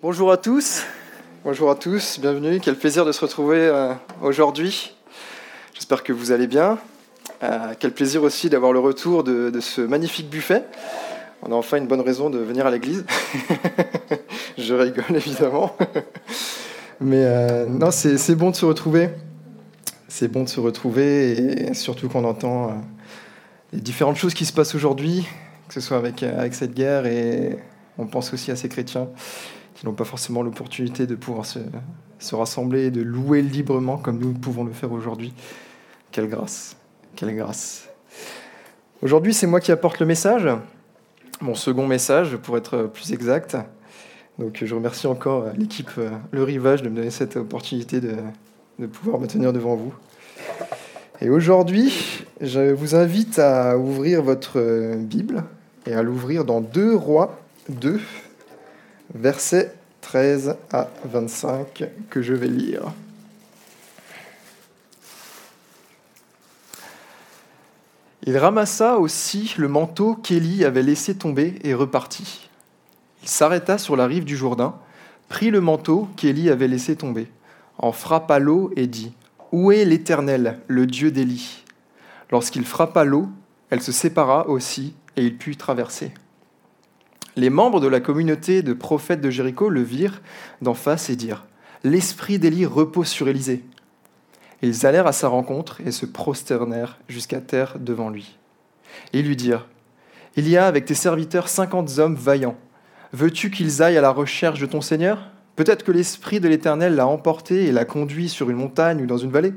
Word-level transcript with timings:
Bonjour 0.00 0.30
à 0.30 0.36
tous. 0.36 0.84
Bonjour 1.42 1.72
à 1.72 1.74
tous, 1.74 2.20
bienvenue. 2.20 2.60
Quel 2.60 2.76
plaisir 2.76 3.04
de 3.04 3.10
se 3.10 3.20
retrouver 3.20 3.58
euh, 3.58 3.92
aujourd'hui. 4.22 4.94
J'espère 5.74 6.04
que 6.04 6.12
vous 6.12 6.30
allez 6.30 6.46
bien. 6.46 6.78
Euh, 7.42 7.74
quel 7.80 7.90
plaisir 7.90 8.22
aussi 8.22 8.48
d'avoir 8.48 8.72
le 8.72 8.78
retour 8.78 9.24
de, 9.24 9.50
ce 9.58 9.80
magnifique 9.80 10.30
buffet. 10.30 10.62
On 11.42 11.50
a 11.50 11.56
enfin 11.56 11.78
une 11.78 11.88
bonne 11.88 12.02
raison 12.02 12.30
de 12.30 12.38
venir 12.38 12.64
à 12.64 12.70
l'église. 12.70 13.04
Je 14.56 14.72
rigole 14.72 15.16
évidemment. 15.16 15.76
Mais 17.00 17.24
euh, 17.24 17.66
non, 17.66 17.90
c'est 17.90 18.36
bon 18.36 18.50
de 18.50 18.56
se 18.56 18.66
retrouver. 18.66 19.10
C'est 20.06 20.28
bon 20.28 20.44
de 20.44 20.48
se 20.48 20.60
retrouver 20.60 21.70
et 21.70 21.74
surtout 21.74 22.08
qu'on 22.08 22.22
entend 22.22 22.84
les 23.72 23.80
différentes 23.80 24.16
choses 24.16 24.34
qui 24.34 24.44
se 24.44 24.52
passent 24.52 24.76
aujourd'hui, 24.76 25.26
que 25.66 25.74
ce 25.74 25.80
soit 25.80 25.96
avec, 25.96 26.22
avec 26.22 26.54
cette 26.54 26.74
guerre 26.74 27.04
et 27.06 27.58
on 27.98 28.06
pense 28.06 28.32
aussi 28.32 28.52
à 28.52 28.56
ces 28.56 28.68
chrétiens 28.68 29.08
qui 29.78 29.86
n'ont 29.86 29.92
pas 29.92 30.04
forcément 30.04 30.42
l'opportunité 30.42 31.06
de 31.06 31.14
pouvoir 31.14 31.46
se, 31.46 32.34
rassembler 32.34 32.86
et 32.86 32.90
de 32.90 33.00
louer 33.00 33.42
librement 33.42 33.96
comme 33.96 34.18
nous 34.18 34.32
pouvons 34.32 34.64
le 34.64 34.72
faire 34.72 34.90
aujourd'hui. 34.90 35.32
Quelle 36.10 36.28
grâce, 36.28 36.76
quelle 37.14 37.36
grâce. 37.36 37.88
Aujourd'hui, 39.02 39.32
c'est 39.32 39.46
moi 39.46 39.60
qui 39.60 39.70
apporte 39.70 40.00
le 40.00 40.06
message, 40.06 40.48
mon 41.40 41.54
second 41.54 41.86
message 41.86 42.36
pour 42.38 42.56
être 42.56 42.90
plus 42.92 43.12
exact. 43.12 43.56
Donc 44.40 44.64
je 44.64 44.74
remercie 44.74 45.06
encore 45.06 45.46
l'équipe 45.56 45.90
euh, 45.98 46.10
Le 46.32 46.42
Rivage 46.42 46.82
de 46.82 46.88
me 46.88 46.96
donner 46.96 47.10
cette 47.10 47.36
opportunité 47.36 48.00
de, 48.00 48.16
de 48.80 48.86
pouvoir 48.86 49.20
me 49.20 49.28
tenir 49.28 49.52
devant 49.52 49.76
vous. 49.76 49.94
Et 51.20 51.30
aujourd'hui, 51.30 52.24
je 52.40 52.72
vous 52.72 52.96
invite 52.96 53.38
à 53.38 53.78
ouvrir 53.78 54.22
votre 54.22 54.96
Bible 54.96 55.44
et 55.86 55.92
à 55.92 56.02
l'ouvrir 56.02 56.44
dans 56.44 56.60
2 56.60 56.96
Rois 56.96 57.38
2, 57.68 58.00
versets 59.14 59.74
13 60.02 60.56
à 60.72 60.88
25 61.04 61.84
que 62.10 62.22
je 62.22 62.34
vais 62.34 62.48
lire. 62.48 62.92
Il 68.24 68.36
ramassa 68.36 68.98
aussi 68.98 69.54
le 69.56 69.68
manteau 69.68 70.14
qu'Élie 70.14 70.64
avait 70.64 70.82
laissé 70.82 71.16
tomber 71.16 71.54
et 71.62 71.72
repartit. 71.72 72.50
Il 73.22 73.28
s'arrêta 73.28 73.78
sur 73.78 73.96
la 73.96 74.06
rive 74.06 74.24
du 74.24 74.36
Jourdain, 74.36 74.74
prit 75.28 75.50
le 75.50 75.60
manteau 75.60 76.08
qu'Élie 76.16 76.50
avait 76.50 76.68
laissé 76.68 76.96
tomber, 76.96 77.30
en 77.78 77.92
frappa 77.92 78.38
l'eau 78.38 78.70
et 78.76 78.86
dit 78.86 79.12
Où 79.52 79.72
est 79.72 79.84
l'Éternel, 79.84 80.60
le 80.66 80.86
Dieu 80.86 81.10
d'Élie? 81.10 81.64
Lorsqu'il 82.30 82.66
frappa 82.66 83.04
l'eau, 83.04 83.28
elle 83.70 83.80
se 83.80 83.92
sépara 83.92 84.48
aussi 84.48 84.94
et 85.16 85.24
il 85.24 85.36
put 85.38 85.56
traverser. 85.56 86.12
Les 87.38 87.50
membres 87.50 87.78
de 87.78 87.86
la 87.86 88.00
communauté 88.00 88.62
de 88.62 88.72
prophètes 88.72 89.20
de 89.20 89.30
Jéricho 89.30 89.68
le 89.68 89.80
virent 89.80 90.22
d'en 90.60 90.74
face 90.74 91.08
et 91.08 91.14
dirent 91.14 91.46
L'esprit 91.84 92.40
d'Élie 92.40 92.66
repose 92.66 93.06
sur 93.06 93.28
Élisée. 93.28 93.62
Ils 94.60 94.86
allèrent 94.86 95.06
à 95.06 95.12
sa 95.12 95.28
rencontre 95.28 95.80
et 95.86 95.92
se 95.92 96.04
prosternèrent 96.04 96.98
jusqu'à 97.06 97.40
terre 97.40 97.76
devant 97.78 98.10
lui. 98.10 98.36
Ils 99.12 99.24
lui 99.24 99.36
dirent 99.36 99.68
Il 100.34 100.48
y 100.48 100.56
a 100.56 100.66
avec 100.66 100.84
tes 100.84 100.94
serviteurs 100.96 101.48
cinquante 101.48 102.00
hommes 102.00 102.16
vaillants. 102.16 102.56
Veux-tu 103.12 103.52
qu'ils 103.52 103.84
aillent 103.84 103.98
à 103.98 104.00
la 104.02 104.10
recherche 104.10 104.58
de 104.58 104.66
ton 104.66 104.80
Seigneur? 104.80 105.30
Peut-être 105.54 105.84
que 105.84 105.92
l'Esprit 105.92 106.40
de 106.40 106.48
l'Éternel 106.48 106.96
l'a 106.96 107.06
emporté 107.06 107.66
et 107.66 107.72
l'a 107.72 107.84
conduit 107.84 108.28
sur 108.28 108.50
une 108.50 108.56
montagne 108.56 109.00
ou 109.00 109.06
dans 109.06 109.16
une 109.16 109.30
vallée. 109.30 109.54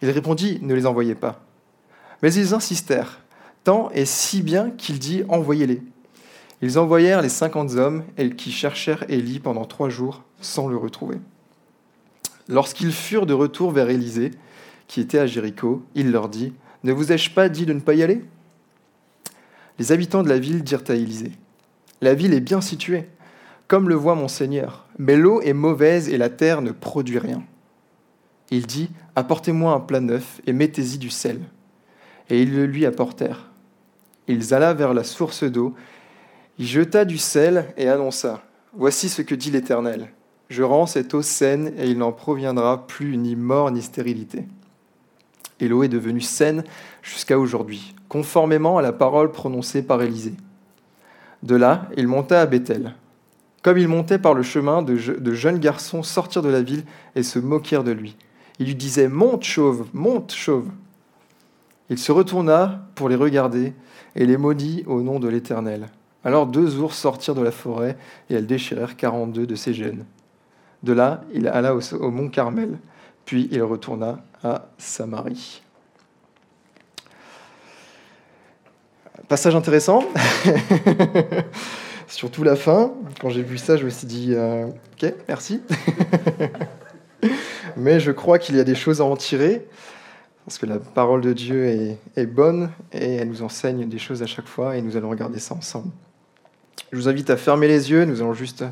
Il 0.00 0.08
répondit 0.08 0.60
Ne 0.62 0.72
les 0.72 0.86
envoyez 0.86 1.14
pas. 1.14 1.44
Mais 2.22 2.32
ils 2.32 2.54
insistèrent, 2.54 3.20
tant 3.64 3.90
et 3.90 4.06
si 4.06 4.40
bien 4.40 4.70
qu'il 4.70 4.98
dit 4.98 5.24
Envoyez-les. 5.28 5.82
Ils 6.62 6.78
envoyèrent 6.78 7.22
les 7.22 7.28
cinquante 7.28 7.72
hommes 7.72 8.04
qui 8.36 8.52
cherchèrent 8.52 9.04
Élie 9.10 9.40
pendant 9.40 9.64
trois 9.64 9.88
jours 9.88 10.22
sans 10.40 10.68
le 10.68 10.76
retrouver. 10.76 11.18
Lorsqu'ils 12.48 12.92
furent 12.92 13.26
de 13.26 13.34
retour 13.34 13.72
vers 13.72 13.90
Élisée, 13.90 14.30
qui 14.86 15.00
était 15.00 15.18
à 15.18 15.26
Jéricho, 15.26 15.82
il 15.96 16.12
leur 16.12 16.28
dit 16.28 16.52
Ne 16.84 16.92
vous 16.92 17.10
ai-je 17.10 17.30
pas 17.30 17.48
dit 17.48 17.66
de 17.66 17.72
ne 17.72 17.80
pas 17.80 17.94
y 17.94 18.02
aller? 18.02 18.24
Les 19.78 19.90
habitants 19.90 20.22
de 20.22 20.28
la 20.28 20.38
ville 20.38 20.62
dirent 20.62 20.84
à 20.88 20.94
Élisée 20.94 21.32
La 22.00 22.14
ville 22.14 22.32
est 22.32 22.40
bien 22.40 22.60
située, 22.60 23.08
comme 23.66 23.88
le 23.88 23.96
voit 23.96 24.14
mon 24.14 24.28
Seigneur, 24.28 24.86
mais 24.98 25.16
l'eau 25.16 25.40
est 25.40 25.54
mauvaise 25.54 26.08
et 26.08 26.18
la 26.18 26.30
terre 26.30 26.62
ne 26.62 26.70
produit 26.70 27.18
rien. 27.18 27.42
Il 28.50 28.66
dit 28.66 28.90
Apportez-moi 29.16 29.72
un 29.72 29.80
plat 29.80 30.00
neuf 30.00 30.40
et 30.46 30.52
mettez-y 30.52 30.98
du 30.98 31.10
sel. 31.10 31.40
Et 32.30 32.42
ils 32.42 32.54
le 32.54 32.66
lui 32.66 32.86
apportèrent. 32.86 33.50
Ils 34.28 34.54
alla 34.54 34.74
vers 34.74 34.94
la 34.94 35.02
source 35.02 35.42
d'eau 35.42 35.74
il 36.58 36.66
jeta 36.66 37.04
du 37.04 37.18
sel 37.18 37.72
et 37.76 37.88
annonça 37.88 38.42
Voici 38.74 39.08
ce 39.08 39.22
que 39.22 39.34
dit 39.34 39.50
l'Éternel. 39.50 40.08
Je 40.48 40.62
rends 40.62 40.86
cette 40.86 41.14
eau 41.14 41.22
saine 41.22 41.72
et 41.78 41.88
il 41.88 41.98
n'en 41.98 42.12
proviendra 42.12 42.86
plus 42.86 43.16
ni 43.16 43.36
mort 43.36 43.70
ni 43.70 43.82
stérilité. 43.82 44.46
Et 45.60 45.68
l'eau 45.68 45.82
est 45.82 45.88
devenue 45.88 46.20
saine 46.20 46.64
jusqu'à 47.02 47.38
aujourd'hui, 47.38 47.94
conformément 48.08 48.78
à 48.78 48.82
la 48.82 48.92
parole 48.92 49.30
prononcée 49.30 49.82
par 49.82 50.02
Élisée. 50.02 50.34
De 51.42 51.54
là, 51.54 51.88
il 51.96 52.08
monta 52.08 52.40
à 52.40 52.46
Bethel. 52.46 52.94
Comme 53.62 53.78
il 53.78 53.88
montait 53.88 54.18
par 54.18 54.34
le 54.34 54.42
chemin, 54.42 54.82
de, 54.82 54.94
de 54.94 55.32
jeunes 55.34 55.58
garçons 55.58 56.02
sortirent 56.02 56.42
de 56.42 56.48
la 56.48 56.62
ville 56.62 56.84
et 57.14 57.22
se 57.22 57.38
moquèrent 57.38 57.84
de 57.84 57.92
lui. 57.92 58.16
Il 58.58 58.66
lui 58.66 58.74
disait 58.74 59.08
Monte, 59.08 59.44
chauve, 59.44 59.86
monte, 59.92 60.32
chauve. 60.32 60.68
Il 61.90 61.98
se 61.98 62.12
retourna 62.12 62.86
pour 62.94 63.08
les 63.08 63.16
regarder 63.16 63.74
et 64.16 64.26
les 64.26 64.36
maudit 64.36 64.82
au 64.86 65.02
nom 65.02 65.20
de 65.20 65.28
l'Éternel. 65.28 65.88
Alors 66.24 66.46
deux 66.46 66.78
ours 66.78 66.96
sortirent 66.96 67.34
de 67.34 67.42
la 67.42 67.50
forêt 67.50 67.96
et 68.30 68.34
elles 68.34 68.46
déchirèrent 68.46 68.96
quarante-deux 68.96 69.46
de 69.46 69.54
ses 69.54 69.74
jeunes. 69.74 70.04
De 70.82 70.92
là, 70.92 71.22
il 71.32 71.48
alla 71.48 71.74
au, 71.74 72.10
mont 72.10 72.28
Carmel, 72.28 72.78
puis 73.24 73.48
il 73.50 73.62
retourna 73.62 74.20
à 74.42 74.68
Samarie. 74.78 75.62
Passage 79.28 79.54
intéressant, 79.54 80.04
surtout 82.08 82.42
la 82.42 82.56
fin. 82.56 82.92
Quand 83.20 83.30
j'ai 83.30 83.42
vu 83.42 83.58
ça, 83.58 83.76
je 83.76 83.84
me 83.84 83.90
suis 83.90 84.06
dit, 84.06 84.34
euh, 84.34 84.66
ok, 84.66 85.14
merci. 85.28 85.62
Mais 87.76 88.00
je 88.00 88.10
crois 88.10 88.38
qu'il 88.38 88.56
y 88.56 88.60
a 88.60 88.64
des 88.64 88.74
choses 88.74 89.00
à 89.00 89.04
en 89.04 89.16
tirer, 89.16 89.66
parce 90.44 90.58
que 90.58 90.66
la 90.66 90.78
parole 90.78 91.20
de 91.20 91.32
Dieu 91.32 91.96
est 92.16 92.26
bonne 92.26 92.70
et 92.92 93.14
elle 93.16 93.28
nous 93.28 93.42
enseigne 93.42 93.88
des 93.88 93.98
choses 93.98 94.22
à 94.22 94.26
chaque 94.26 94.48
fois, 94.48 94.76
et 94.76 94.82
nous 94.82 94.96
allons 94.96 95.10
regarder 95.10 95.38
ça 95.38 95.54
ensemble. 95.54 95.92
Je 96.92 96.98
vous 96.98 97.08
invite 97.08 97.30
à 97.30 97.38
fermer 97.38 97.68
les 97.68 97.90
yeux, 97.90 98.04
nous 98.04 98.20
allons 98.20 98.34
juste 98.34 98.66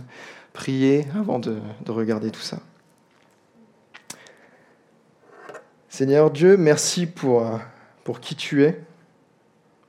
prier 0.53 1.07
avant 1.19 1.39
de, 1.39 1.57
regarder 1.89 2.31
tout 2.31 2.43
ça. 2.43 2.59
Seigneur 5.89 6.31
Dieu, 6.31 6.59
merci 6.59 7.07
pour, 7.07 7.49
pour 8.05 8.21
qui 8.21 8.35
tu 8.37 8.63
es. 8.65 8.79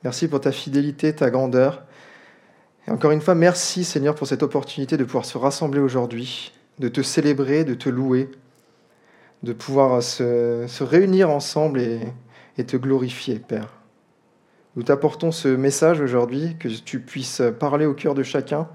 Merci 0.06 0.30
pour 0.30 0.40
ta 0.40 0.54
fidélité, 0.54 1.14
ta 1.14 1.30
grandeur. 1.30 1.84
Et 2.88 2.92
encore 2.92 3.12
une 3.12 3.20
fois, 3.20 3.36
merci 3.36 3.84
Seigneur 3.84 4.16
pour 4.16 4.28
cette 4.28 4.44
opportunité 4.44 4.96
de 4.96 5.04
pouvoir 5.04 5.26
se 5.26 5.38
rassembler 5.38 5.82
aujourd'hui, 5.82 6.54
de 6.80 6.88
te 6.88 7.02
célébrer, 7.02 7.66
de 7.66 7.74
te 7.74 7.90
louer, 7.90 8.32
de 9.44 9.52
pouvoir 9.52 10.02
se, 10.02 10.84
réunir 10.84 11.30
ensemble 11.30 11.82
et 11.82 12.64
te 12.66 12.78
glorifier, 12.78 13.40
Père. 13.40 13.81
Nous 14.76 14.84
t'apportons 14.84 15.32
ce 15.32 15.50
message 15.50 16.00
aujourd'hui, 16.00 16.56
que 16.58 16.70
tu 16.70 17.00
puisses 17.02 17.42
parler 17.60 17.86
au 17.86 17.94
cœur 17.94 18.16
de 18.16 18.24
chacun 18.24 18.70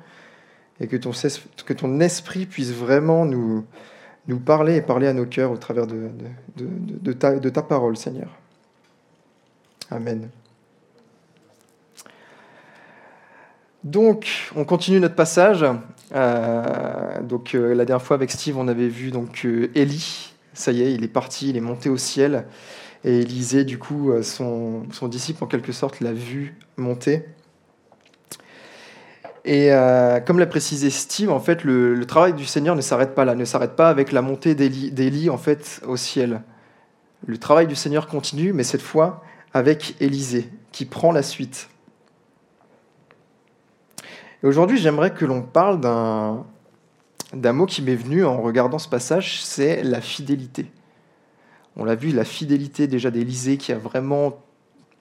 et 0.80 0.88
que 0.88 0.96
ton, 0.96 2.00
esprit 2.00 2.44
puisse 2.44 2.72
vraiment 2.72 3.24
nous, 3.24 3.64
parler 4.44 4.76
et 4.76 4.82
parler 4.82 5.06
à 5.06 5.14
nos 5.14 5.24
cœurs 5.24 5.50
au 5.50 5.56
travers 5.56 5.86
de, 5.86 7.12
ta, 7.12 7.62
parole, 7.62 7.96
Seigneur. 7.96 8.28
Amen. 9.90 10.28
Donc, 13.84 14.50
on 14.54 14.64
continue 14.64 15.00
notre 15.00 15.14
passage. 15.14 15.64
Euh, 16.14 17.22
donc, 17.22 17.54
euh, 17.54 17.74
la 17.74 17.84
dernière 17.84 18.04
fois 18.04 18.16
avec 18.16 18.30
Steve, 18.30 18.58
on 18.58 18.68
avait 18.68 18.88
vu 18.88 19.10
donc 19.12 19.44
euh. 19.44 19.68
Ça 20.54 20.72
y 20.72 20.82
est, 20.82 20.92
il 20.92 21.04
est 21.04 21.08
parti, 21.08 21.50
il 21.50 21.56
est 21.56 21.60
monté 21.60 21.88
au 21.88 21.96
ciel. 21.96 22.46
Et 23.06 23.20
Élisée, 23.20 23.64
du 23.64 23.78
coup, 23.78 24.10
euh, 24.10 24.22
son, 24.22 24.82
disciple, 25.02 25.44
en 25.44 25.46
quelque 25.46 25.70
sorte, 25.70 26.00
l'a 26.00 26.12
vu 26.12 26.56
monter. 26.76 27.24
Et 29.44 29.72
euh, 29.72 30.18
comme 30.18 30.40
l'a 30.40 30.46
précisé 30.46 30.90
Steve, 30.90 31.30
en 31.30 31.38
fait, 31.38 31.62
le, 31.62 32.04
travail 32.04 32.34
du 32.34 32.44
Seigneur 32.44 32.74
ne 32.74 32.80
s'arrête 32.80 33.14
pas 33.14 33.24
là, 33.24 33.36
ne 33.36 33.44
s'arrête 33.44 33.76
pas 33.76 33.88
avec 33.88 34.10
la 34.10 34.22
montée 34.22 34.56
d'Élie 34.56 35.30
en 35.30 35.38
fait 35.38 35.80
au 35.86 35.96
ciel. 35.96 36.42
Le 37.26 37.38
travail 37.38 37.68
du 37.68 37.76
Seigneur 37.76 38.08
continue, 38.08 38.52
mais 38.52 38.64
cette 38.64 38.82
fois 38.82 39.22
avec 39.54 39.94
Élisée, 40.00 40.50
qui 40.72 40.84
prend 40.84 41.12
la 41.12 41.22
suite. 41.22 41.68
Et 44.42 44.46
aujourd'hui, 44.48 44.78
j'aimerais 44.78 45.14
que 45.14 45.24
l'on 45.24 45.42
parle 45.42 45.80
d'un 45.80 47.52
mot 47.52 47.66
qui 47.66 47.82
m'est 47.82 47.94
venu 47.94 48.24
en 48.24 48.42
regardant 48.42 48.80
ce 48.80 48.88
passage, 48.88 49.44
c'est 49.44 49.84
la 49.84 50.00
fidélité. 50.00 50.66
On 51.76 51.84
l'a 51.84 51.94
vu, 51.94 52.10
la 52.10 52.24
fidélité 52.24 52.86
déjà 52.86 53.10
d'Élisée 53.10 53.58
qui 53.58 53.72
a 53.72 53.78
vraiment 53.78 54.42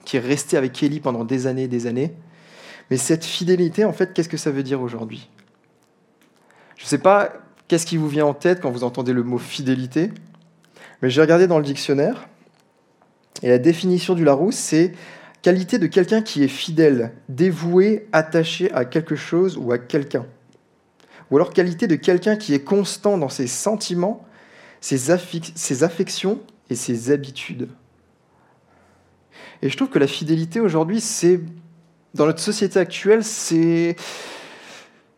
qui 0.03 0.17
est 0.17 0.21
resté 0.21 0.55
avec 0.55 0.81
Élie 0.83 0.99
pendant 0.99 1.23
des 1.25 1.47
années 1.47 1.63
et 1.63 1.67
des 1.67 1.87
années. 1.87 2.13
Mais 2.89 2.97
cette 2.97 3.25
fidélité, 3.25 3.85
en 3.85 3.93
fait, 3.93 4.13
qu'est-ce 4.13 4.29
que 4.29 4.37
ça 4.37 4.51
veut 4.51 4.63
dire 4.63 4.81
aujourd'hui? 4.81 5.29
Je 6.77 6.83
ne 6.83 6.87
sais 6.87 6.99
pas 6.99 7.33
qu'est-ce 7.67 7.85
qui 7.85 7.97
vous 7.97 8.07
vient 8.07 8.27
en 8.27 8.35
tête 8.35 8.61
quand 8.61 8.69
vous 8.69 8.83
entendez 8.83 9.13
le 9.13 9.23
mot 9.23 9.39
fidélité, 9.39 10.11
mais 11.01 11.09
j'ai 11.09 11.21
regardé 11.21 11.47
dans 11.47 11.57
le 11.57 11.65
dictionnaire, 11.65 12.27
et 13.41 13.49
la 13.49 13.57
définition 13.57 14.13
du 14.13 14.23
Larousse, 14.23 14.55
c'est 14.55 14.93
qualité 15.41 15.79
de 15.79 15.87
quelqu'un 15.87 16.21
qui 16.21 16.43
est 16.43 16.47
fidèle, 16.47 17.13
dévoué, 17.27 18.07
attaché 18.11 18.71
à 18.71 18.85
quelque 18.85 19.15
chose 19.15 19.57
ou 19.57 19.71
à 19.71 19.79
quelqu'un. 19.79 20.25
Ou 21.31 21.37
alors 21.37 21.51
qualité 21.51 21.87
de 21.87 21.95
quelqu'un 21.95 22.35
qui 22.35 22.53
est 22.53 22.63
constant 22.63 23.17
dans 23.17 23.29
ses 23.29 23.47
sentiments, 23.47 24.25
ses 24.79 25.11
affections 25.83 26.39
et 26.69 26.75
ses 26.75 27.11
habitudes. 27.11 27.67
Et 29.61 29.69
je 29.69 29.77
trouve 29.77 29.89
que 29.89 29.99
la 29.99 30.07
fidélité 30.07 30.59
aujourd'hui, 30.59 31.01
c'est 31.01 31.39
dans 32.13 32.25
notre 32.25 32.39
société 32.39 32.79
actuelle, 32.79 33.23
c'est 33.23 33.95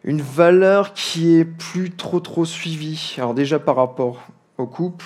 une 0.04 0.22
valeur 0.22 0.94
qui 0.94 1.36
est 1.36 1.46
plus 1.46 1.92
trop 1.92 2.20
trop 2.20 2.46
suivie. 2.46 3.16
Alors 3.18 3.34
déjà 3.34 3.60
par 3.60 3.76
rapport 3.76 4.28
au 4.58 4.66
couple, 4.66 5.06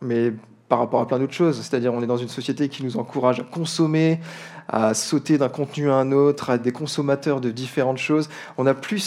mais 0.00 0.32
par 0.68 0.78
rapport 0.78 1.00
à 1.00 1.06
plein 1.06 1.18
d'autres 1.18 1.34
choses. 1.34 1.60
C'est-à-dire 1.60 1.92
on 1.92 2.02
est 2.02 2.06
dans 2.06 2.16
une 2.16 2.28
société 2.28 2.68
qui 2.68 2.84
nous 2.84 2.96
encourage 2.96 3.40
à 3.40 3.44
consommer, 3.44 4.20
à 4.68 4.94
sauter 4.94 5.38
d'un 5.38 5.48
contenu 5.48 5.90
à 5.90 5.94
un 5.94 6.12
autre, 6.12 6.50
à 6.50 6.56
être 6.56 6.62
des 6.62 6.72
consommateurs 6.72 7.40
de 7.40 7.50
différentes 7.50 7.98
choses. 7.98 8.28
On 8.56 8.66
a 8.66 8.74
plus 8.74 9.00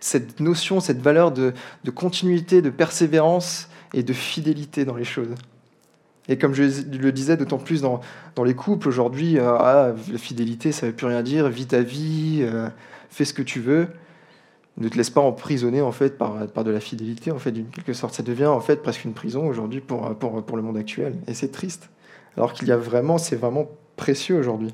cette, 0.00 0.40
notion, 0.40 0.80
cette 0.80 1.00
valeur 1.00 1.32
de, 1.32 1.52
continuité, 1.94 2.62
de 2.62 2.70
persévérance 2.70 3.68
et 3.92 4.02
de 4.02 4.12
fidélité 4.12 4.84
dans 4.84 4.96
les 4.96 5.04
choses. 5.04 5.34
Et 6.30 6.38
comme 6.38 6.54
je 6.54 6.62
le 6.62 7.10
disais, 7.10 7.36
d'autant 7.36 7.58
plus 7.58 7.82
dans, 7.82 8.00
les 8.44 8.54
couples 8.54 8.86
aujourd'hui, 8.86 9.36
euh, 9.36 9.52
ah, 9.58 9.92
la 10.12 10.18
fidélité, 10.18 10.70
ça 10.70 10.86
ne 10.86 10.92
veut 10.92 10.96
plus 10.96 11.06
rien 11.06 11.24
dire, 11.24 11.48
vis 11.48 11.66
ta 11.66 11.82
vie, 11.82 12.38
euh, 12.42 12.68
fais 13.10 13.24
ce 13.24 13.34
que 13.34 13.42
tu 13.42 13.58
veux. 13.58 13.88
Ne 14.76 14.88
te 14.88 14.96
laisse 14.96 15.10
pas 15.10 15.20
emprisonner 15.20 15.82
en 15.82 15.90
fait 15.90 16.16
par, 16.16 16.46
par 16.46 16.62
de 16.62 16.70
la 16.70 16.78
fidélité 16.78 17.32
en 17.32 17.40
fait 17.40 17.50
d'une 17.50 17.66
quelque 17.66 17.92
sorte. 17.92 18.14
Ça 18.14 18.22
devient 18.22 18.46
en 18.46 18.60
fait 18.60 18.76
presque 18.76 19.04
une 19.04 19.12
prison 19.12 19.48
aujourd'hui 19.48 19.80
pour, 19.80 20.14
pour, 20.14 20.42
pour 20.44 20.56
le 20.56 20.62
monde 20.62 20.76
actuel. 20.76 21.16
Et 21.26 21.34
c'est 21.34 21.50
triste. 21.50 21.90
Alors 22.36 22.52
qu'il 22.52 22.68
y 22.68 22.72
a 22.72 22.76
vraiment 22.76 23.18
c'est 23.18 23.34
vraiment 23.34 23.66
précieux 23.96 24.36
aujourd'hui. 24.36 24.72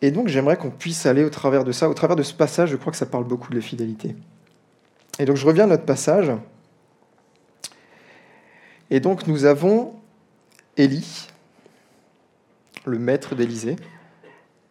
Et 0.00 0.10
donc 0.10 0.28
j'aimerais 0.28 0.56
qu'on 0.56 0.70
puisse 0.70 1.04
aller 1.04 1.24
au 1.24 1.30
travers 1.30 1.64
de 1.64 1.72
ça. 1.72 1.90
Au 1.90 1.94
travers 1.94 2.16
de 2.16 2.22
ce 2.22 2.32
passage 2.32 2.70
je 2.70 2.76
crois 2.76 2.90
que 2.90 2.98
ça 2.98 3.06
parle 3.06 3.24
beaucoup 3.24 3.50
de 3.50 3.56
la 3.56 3.62
fidélité. 3.62 4.16
Et 5.18 5.26
donc 5.26 5.36
je 5.36 5.46
reviens 5.46 5.64
à 5.64 5.68
notre 5.68 5.84
passage 5.84 6.32
et 8.90 9.00
donc 9.00 9.26
nous 9.26 9.44
avons 9.44 9.94
Élie 10.76 11.28
le 12.84 12.98
maître 12.98 13.34
d'Élysée 13.34 13.76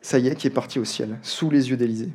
ça 0.02 0.20
y 0.20 0.28
est, 0.28 0.36
qui 0.36 0.48
est 0.48 0.52
parti 0.52 0.80
au 0.80 0.86
ciel, 0.86 1.18
sous 1.22 1.50
les 1.50 1.70
yeux 1.70 1.78
d'Élisée. 1.78 2.10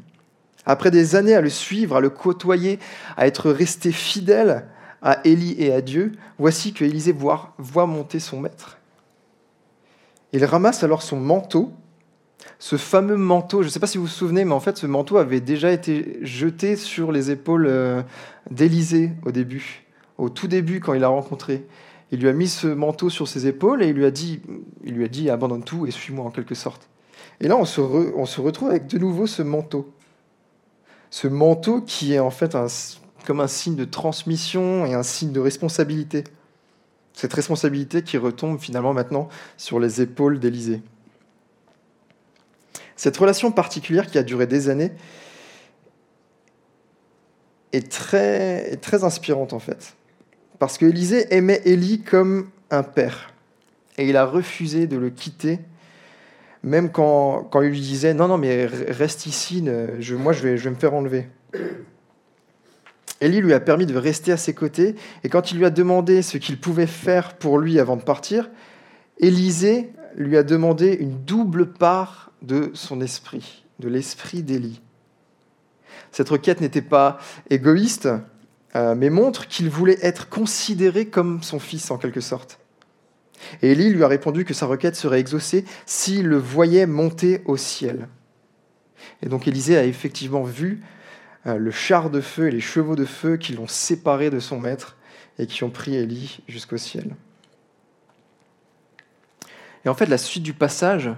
Après 0.66 0.90
des 0.90 1.16
années 1.16 1.34
à 1.34 1.40
le 1.40 1.50
suivre, 1.50 1.96
à 1.96 2.00
le 2.00 2.10
côtoyer, 2.10 2.78
à 3.16 3.26
être 3.26 3.50
resté 3.50 3.92
fidèle 3.92 4.66
à 5.02 5.20
Élie 5.26 5.54
et 5.58 5.72
à 5.72 5.82
Dieu, 5.82 6.12
voici 6.38 6.72
que 6.72 6.84
Élisée 6.84 7.12
voit, 7.12 7.52
voit 7.58 7.86
monter 7.86 8.20
son 8.20 8.40
maître. 8.40 8.78
Il 10.32 10.44
ramasse 10.44 10.82
alors 10.82 11.02
son 11.02 11.20
manteau, 11.20 11.72
ce 12.58 12.76
fameux 12.76 13.16
manteau, 13.16 13.60
je 13.60 13.66
ne 13.66 13.70
sais 13.70 13.80
pas 13.80 13.86
si 13.86 13.98
vous 13.98 14.04
vous 14.04 14.10
souvenez, 14.10 14.44
mais 14.44 14.52
en 14.52 14.60
fait 14.60 14.78
ce 14.78 14.86
manteau 14.86 15.18
avait 15.18 15.40
déjà 15.40 15.70
été 15.70 16.18
jeté 16.22 16.76
sur 16.76 17.12
les 17.12 17.30
épaules 17.30 17.66
euh, 17.66 18.02
d'Élisée 18.50 19.12
au 19.24 19.30
début, 19.30 19.84
au 20.16 20.30
tout 20.30 20.48
début 20.48 20.80
quand 20.80 20.94
il 20.94 21.00
l'a 21.00 21.08
rencontré. 21.08 21.66
Il 22.12 22.20
lui 22.20 22.28
a 22.28 22.32
mis 22.32 22.48
ce 22.48 22.66
manteau 22.66 23.10
sur 23.10 23.28
ses 23.28 23.46
épaules 23.46 23.82
et 23.82 23.88
il 23.88 23.94
lui 23.94 24.04
a 24.04 24.10
dit, 24.10 24.40
il 24.84 24.94
lui 24.94 25.04
a 25.04 25.08
dit 25.08 25.30
abandonne 25.30 25.64
tout 25.64 25.86
et 25.86 25.90
suis-moi 25.90 26.24
en 26.24 26.30
quelque 26.30 26.54
sorte. 26.54 26.88
Et 27.40 27.48
là, 27.48 27.56
on 27.56 27.64
se, 27.64 27.80
retrouve 28.40 28.70
avec 28.70 28.86
de 28.86 28.98
nouveau 28.98 29.26
ce 29.26 29.42
manteau. 29.42 29.92
Ce 31.10 31.26
manteau 31.26 31.80
qui 31.80 32.14
est 32.14 32.18
en 32.18 32.30
fait 32.30 32.56
comme 33.26 33.40
un 33.40 33.48
signe 33.48 33.76
de 33.76 33.84
transmission 33.84 34.86
et 34.86 34.94
un 34.94 35.02
signe 35.02 35.32
de 35.32 35.40
responsabilité. 35.40 36.24
Cette 37.12 37.32
responsabilité 37.32 38.02
qui 38.02 38.18
retombe 38.18 38.58
finalement 38.58 38.92
maintenant 38.92 39.28
sur 39.56 39.78
les 39.78 40.00
épaules 40.00 40.40
d'Élisée. 40.40 40.82
Cette 42.96 43.16
relation 43.16 43.50
particulière 43.50 44.10
qui 44.10 44.18
a 44.18 44.22
duré 44.22 44.46
des 44.46 44.68
années 44.68 44.92
est 47.72 47.90
très 47.90 49.04
inspirante 49.04 49.52
en 49.52 49.58
fait. 49.58 49.96
Parce 50.58 50.78
que 50.78 50.86
Élisée 50.86 51.34
aimait 51.34 51.62
Élie 51.64 52.00
comme 52.00 52.50
un 52.70 52.82
père. 52.82 53.32
Et 53.98 54.08
il 54.08 54.16
a 54.16 54.24
refusé 54.24 54.86
de 54.86 54.96
le 54.96 55.10
quitter 55.10 55.60
même 56.64 56.90
quand, 56.90 57.50
il 57.62 57.68
lui 57.68 57.80
disait 57.80 58.14
non, 58.14 58.26
non, 58.26 58.38
mais 58.38 58.66
reste 58.66 59.26
ici, 59.26 59.62
moi 59.62 60.32
je 60.32 60.42
vais, 60.42 60.56
je 60.56 60.64
vais 60.64 60.70
me 60.70 60.80
faire 60.80 60.94
enlever. 60.94 61.28
Élie 63.20 63.40
lui 63.40 63.52
a 63.52 63.60
permis 63.60 63.86
de 63.86 63.96
rester 63.96 64.32
à 64.32 64.36
ses 64.36 64.54
côtés, 64.54 64.96
et 65.22 65.28
quand 65.28 65.52
il 65.52 65.58
lui 65.58 65.66
a 65.66 65.70
demandé 65.70 66.22
ce 66.22 66.38
qu'il 66.38 66.58
pouvait 66.58 66.86
faire 66.86 67.36
pour 67.36 67.58
lui 67.58 67.78
avant 67.78 67.96
de 67.96 68.02
partir, 68.02 68.50
Élisée 69.18 69.92
lui 70.16 70.36
a 70.36 70.42
demandé 70.42 70.96
une 70.98 71.22
double 71.24 71.72
part 71.72 72.32
de 72.42 72.70
son 72.72 73.00
esprit, 73.00 73.64
de 73.78 73.88
l'esprit 73.88 74.42
d'Élie. 74.42 74.80
Cette 76.12 76.30
requête 76.30 76.60
n'était 76.60 76.82
pas 76.82 77.18
égoïste, 77.50 78.08
euh, 78.76 78.94
mais 78.94 79.11
montre 79.11 79.47
qu'il 79.47 79.71
voulait 79.71 79.99
être 80.03 80.29
considéré 80.29 81.06
comme 81.06 81.43
son 81.43 81.59
fils 81.59 81.91
en 81.91 81.99
quelque 81.99 82.21
sorte. 82.21 82.59
Et 83.62 83.73
Élie 83.73 83.91
lui 83.91 84.05
a 84.05 84.09
répondu 84.09 84.44
que 84.44 84.55
sa 84.55 84.67
requête 84.67 84.97
serait 84.97 85.21
exaucée 85.21 85.65
s'il 85.87 86.26
le 86.26 86.38
voyait 86.38 86.87
monter 86.87 87.43
au 87.44 87.56
ciel. 87.56 88.09
Et 89.23 89.29
donc 89.29 89.47
Élisée 89.47 89.76
a 89.76 89.85
effectivement 89.85 90.43
vu 90.43 90.82
euh, 91.47 91.56
le 91.56 91.71
char 91.71 92.11
de 92.11 92.21
feu 92.21 92.49
et 92.49 92.50
les 92.50 92.61
chevaux 92.61 92.97
de 92.97 93.05
feu 93.05 93.37
qui 93.37 93.53
l'ont 93.53 93.69
séparé 93.69 94.31
de 94.31 94.41
son 94.41 94.59
maître 94.59 94.97
et 95.38 95.47
qui 95.47 95.62
ont 95.65 95.71
pris 95.71 95.94
Élie 95.94 96.41
jusqu'au 96.49 96.76
ciel. 96.76 97.15
Et 99.85 99.88
en 99.88 99.94
fait, 99.94 100.06
la 100.06 100.19
suite 100.19 100.43
du 100.43 100.55
passage 100.55 101.11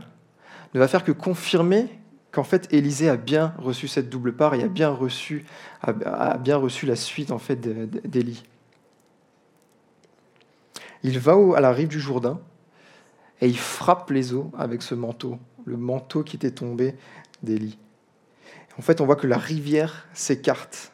ne 0.74 0.80
va 0.80 0.88
faire 0.88 1.04
que 1.04 1.12
confirmer 1.12 1.86
qu'en 2.36 2.44
fait 2.44 2.70
Élisée 2.70 3.08
a 3.08 3.16
bien 3.16 3.54
reçu 3.56 3.88
cette 3.88 4.10
double 4.10 4.36
part 4.36 4.54
et 4.54 4.62
a 4.62 4.68
bien 4.68 4.90
reçu, 4.90 5.46
la 5.82 6.96
suite 6.96 7.30
en 7.30 7.38
fait 7.38 7.58
d'Élie 7.60 8.44
il 11.02 11.18
va 11.18 11.34
à 11.56 11.60
la 11.60 11.72
rive 11.72 11.88
du 11.88 11.98
Jourdain 11.98 12.38
et 13.40 13.48
il 13.48 13.56
frappe 13.56 14.10
les 14.10 14.34
eaux 14.34 14.50
avec 14.58 14.82
ce 14.82 14.94
manteau, 14.94 15.38
le 15.64 15.78
manteau 15.78 16.22
qui 16.22 16.36
était 16.36 16.50
tombé 16.50 16.94
d'Élie. 17.42 17.78
En 18.78 18.82
fait, 18.82 19.00
on 19.00 19.06
voit 19.06 19.16
que 19.16 19.26
la 19.26 19.38
rivière 19.38 20.06
s'écarte. 20.12 20.92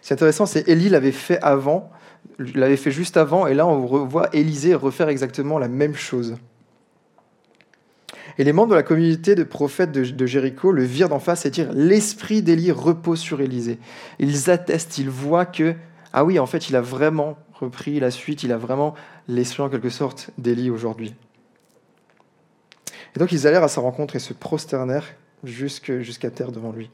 C'est 0.00 0.14
intéressant, 0.14 0.46
c'est 0.46 0.68
Élie 0.68 0.90
l'avait 0.90 1.12
fait 1.12 1.40
avant, 1.40 1.90
l'avait 2.38 2.76
fait 2.76 2.92
juste 2.92 3.16
avant, 3.16 3.46
et 3.46 3.54
là 3.54 3.66
on 3.66 4.04
voit 4.04 4.28
Élisée 4.32 4.74
refaire 4.74 5.08
exactement 5.08 5.58
la 5.58 5.68
même 5.68 5.94
chose. 5.94 6.36
Et 8.38 8.44
les 8.44 8.52
membres 8.52 8.70
de 8.70 8.74
la 8.74 8.82
communauté 8.82 9.34
de 9.34 9.44
prophètes 9.44 9.92
de, 9.92 10.26
Jéricho 10.26 10.72
le 10.72 10.84
virent 10.84 11.08
d'en 11.08 11.18
face 11.18 11.46
et 11.46 11.50
dirent 11.50 11.72
L'esprit 11.72 12.42
d'Élie 12.42 12.72
repose 12.72 13.18
sur 13.18 13.40
Élisée. 13.40 13.78
Ils 14.18 14.50
attestent, 14.50 14.98
ils 14.98 15.08
voient 15.08 15.46
que, 15.46 15.74
ah 16.12 16.24
oui, 16.24 16.38
en 16.38 16.46
fait, 16.46 16.68
il 16.68 16.76
a 16.76 16.80
vraiment 16.80 17.38
repris 17.54 17.98
la 18.00 18.10
suite, 18.10 18.42
il 18.42 18.52
a 18.52 18.58
vraiment 18.58 18.94
l'esprit 19.28 19.62
en 19.62 19.70
quelque 19.70 19.88
sorte 19.88 20.30
d'Élie 20.36 20.70
aujourd'hui. 20.70 21.14
Et 23.14 23.18
donc 23.18 23.32
ils 23.32 23.46
allèrent 23.46 23.64
à 23.64 23.68
sa 23.68 23.80
rencontre 23.80 24.14
et 24.16 24.18
se 24.18 24.34
prosternèrent 24.34 25.14
jusqu'à 25.42 26.30
terre 26.30 26.52
devant 26.52 26.70
lui. 26.70 26.90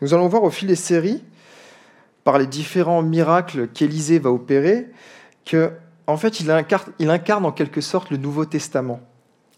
Nous 0.00 0.14
allons 0.14 0.28
voir 0.28 0.44
au 0.44 0.50
fil 0.50 0.68
des 0.68 0.76
séries, 0.76 1.24
par 2.22 2.38
les 2.38 2.46
différents 2.46 3.02
miracles 3.02 3.68
qu'Élisée 3.68 4.18
va 4.18 4.30
opérer, 4.30 4.88
que 5.44 5.72
en 6.10 6.16
fait 6.16 6.40
il 6.40 6.50
incarne, 6.50 7.44
en 7.46 7.52
quelque 7.52 7.80
sorte 7.80 8.10
le 8.10 8.16
Nouveau 8.16 8.44
Testament, 8.44 9.00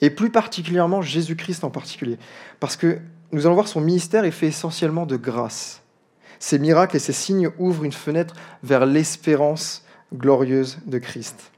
et 0.01 0.11
plus 0.11 0.31
particulièrement 0.31 1.03
Jésus-Christ 1.03 1.65
en 1.65 1.71
particulier, 1.71 2.19
parce 2.61 2.77
que 2.77 2.99
nous 3.33 3.47
allons 3.47 3.55
voir 3.55 3.69
son 3.69 3.81
ministère 3.81 4.25
est 4.25 4.31
fait 4.31 4.49
essentiellement 4.49 5.07
de 5.07 5.17
grâce. 5.17 5.83
Ces 6.39 6.59
miracles 6.59 6.97
et 6.97 7.01
ces 7.01 7.13
signes 7.13 7.51
ouvrent 7.59 7.85
une 7.85 7.93
fenêtre 7.93 8.35
vers 8.63 8.85
l'espérance 8.85 9.85
glorieuse 10.13 10.79
de 10.87 10.99
Christ. 10.99 11.53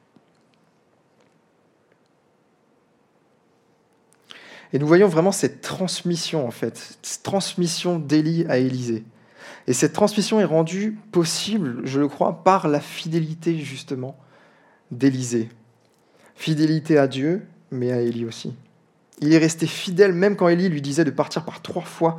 Et 4.73 4.79
nous 4.79 4.87
voyons 4.87 5.09
vraiment 5.09 5.33
cette 5.33 5.61
transmission, 5.61 6.47
en 6.47 6.51
fait, 6.51 6.99
cette 7.03 7.23
transmission 7.23 7.99
d'Élie 7.99 8.45
à 8.49 8.59
Élisée. 8.59 9.05
Et 9.67 9.73
cette 9.73 9.93
transmission 9.93 10.41
est 10.41 10.45
rendue 10.45 10.99
possible, 11.13 11.81
je 11.85 12.01
le 12.01 12.09
crois, 12.09 12.43
par 12.45 12.69
la 12.69 12.81
fidélité, 12.81 13.59
justement, 13.59 14.19
d'Élisée. 14.99 15.49
Fidélité 16.35 16.99
à 16.99 17.07
Dieu, 17.07 17.43
mais 17.71 17.93
à 17.93 18.01
Élie 18.01 18.25
aussi. 18.25 18.55
Il 19.21 19.33
est 19.33 19.39
resté 19.39 19.67
fidèle 19.67 20.13
même 20.13 20.37
quand 20.37 20.49
Élie 20.49 20.69
lui 20.69 20.83
disait 20.83 21.05
de 21.05 21.11
partir 21.11 21.45
par 21.45 21.63
trois 21.63 21.83
fois, 21.83 22.19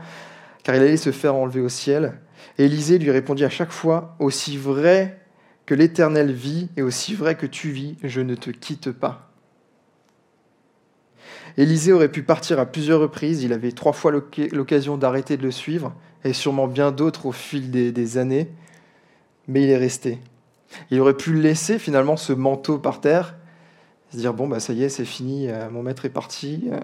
car 0.63 0.75
il 0.75 0.82
allait 0.82 0.98
se 0.98 1.12
faire 1.12 1.36
enlever 1.36 1.62
au 1.62 1.70
ciel. 1.70 2.13
Élisée 2.58 2.98
lui 2.98 3.12
répondit 3.12 3.46
à 3.46 3.50
chaque 3.50 3.72
fois, 3.72 4.15
Aussi 4.20 4.58
vrai 4.58 5.20
que 5.65 5.75
l'Éternel 5.75 6.32
vit 6.32 6.70
et 6.77 6.82
aussi 6.82 7.15
vrai 7.15 7.36
que 7.36 7.46
tu 7.46 7.70
vis, 7.70 7.98
je 8.03 8.22
ne 8.22 8.36
te 8.36 8.50
quitte 8.50 8.91
pas. 8.91 9.32
Élisée 11.58 11.94
aurait 11.94 12.12
pu 12.12 12.24
partir 12.24 12.60
à 12.60 12.65
plusieurs 12.65 13.00
reprises, 13.00 13.44
il 13.44 13.53
avait 13.53 13.72
trois 13.72 13.94
fois 13.94 14.12
l'occasion 14.12 14.98
d'arrêter 14.98 15.38
de 15.38 15.44
le 15.44 15.51
suivre, 15.51 15.94
et 16.24 16.34
sûrement 16.34 16.67
bien 16.67 16.91
d'autres 16.91 17.27
au 17.27 17.32
fil 17.32 17.72
des, 17.72 18.17
années, 18.17 18.50
mais 19.48 19.63
il 19.63 19.70
est 19.70 19.77
resté. 19.77 20.20
Il 20.91 21.00
aurait 21.00 21.17
pu 21.17 21.34
laisser 21.34 21.79
finalement 21.79 22.17
ce 22.17 22.34
manteau 22.34 22.77
par 22.77 23.01
terre, 23.01 23.36
se 24.12 24.17
dire 24.17 24.34
bon 24.34 24.48
bah 24.48 24.60
ça 24.60 24.74
y 24.74 24.84
est, 24.84 24.89
c'est 24.89 25.05
fini, 25.05 25.50
euh, 25.50 25.70
mon 25.70 25.84
maître 25.84 26.05
est 26.05 26.10
parti, 26.10 26.70
euh, 26.72 26.79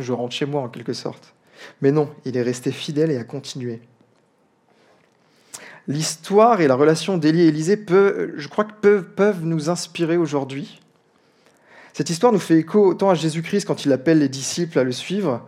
je 0.00 0.12
rentre 0.12 0.34
chez 0.34 0.46
moi 0.46 0.62
en 0.62 0.68
quelque 0.68 0.92
sorte. 0.92 1.34
Mais 1.80 1.92
non, 1.92 2.10
il 2.24 2.36
est 2.36 2.42
resté 2.42 2.72
fidèle 2.72 3.10
et 3.10 3.16
a 3.16 3.24
continué. 3.24 3.80
L'histoire 5.88 6.60
et 6.60 6.68
la 6.68 6.74
relation 6.74 7.18
d'Élie 7.18 7.42
et 7.42 7.48
Élisée, 7.48 7.84
je 7.88 8.48
crois 8.48 8.64
que 8.64 8.74
peuvent, 8.80 9.08
peuvent 9.14 9.44
nous 9.44 9.68
inspirer 9.68 10.16
aujourd'hui. 10.16 10.80
Cette 11.92 12.08
histoire 12.08 12.32
nous 12.32 12.38
fait 12.38 12.58
écho 12.58 12.86
autant 12.86 13.10
à 13.10 13.14
Jésus-Christ 13.14 13.66
quand 13.66 13.84
il 13.84 13.92
appelle 13.92 14.20
les 14.20 14.28
disciples 14.28 14.78
à 14.78 14.84
le 14.84 14.92
suivre, 14.92 15.46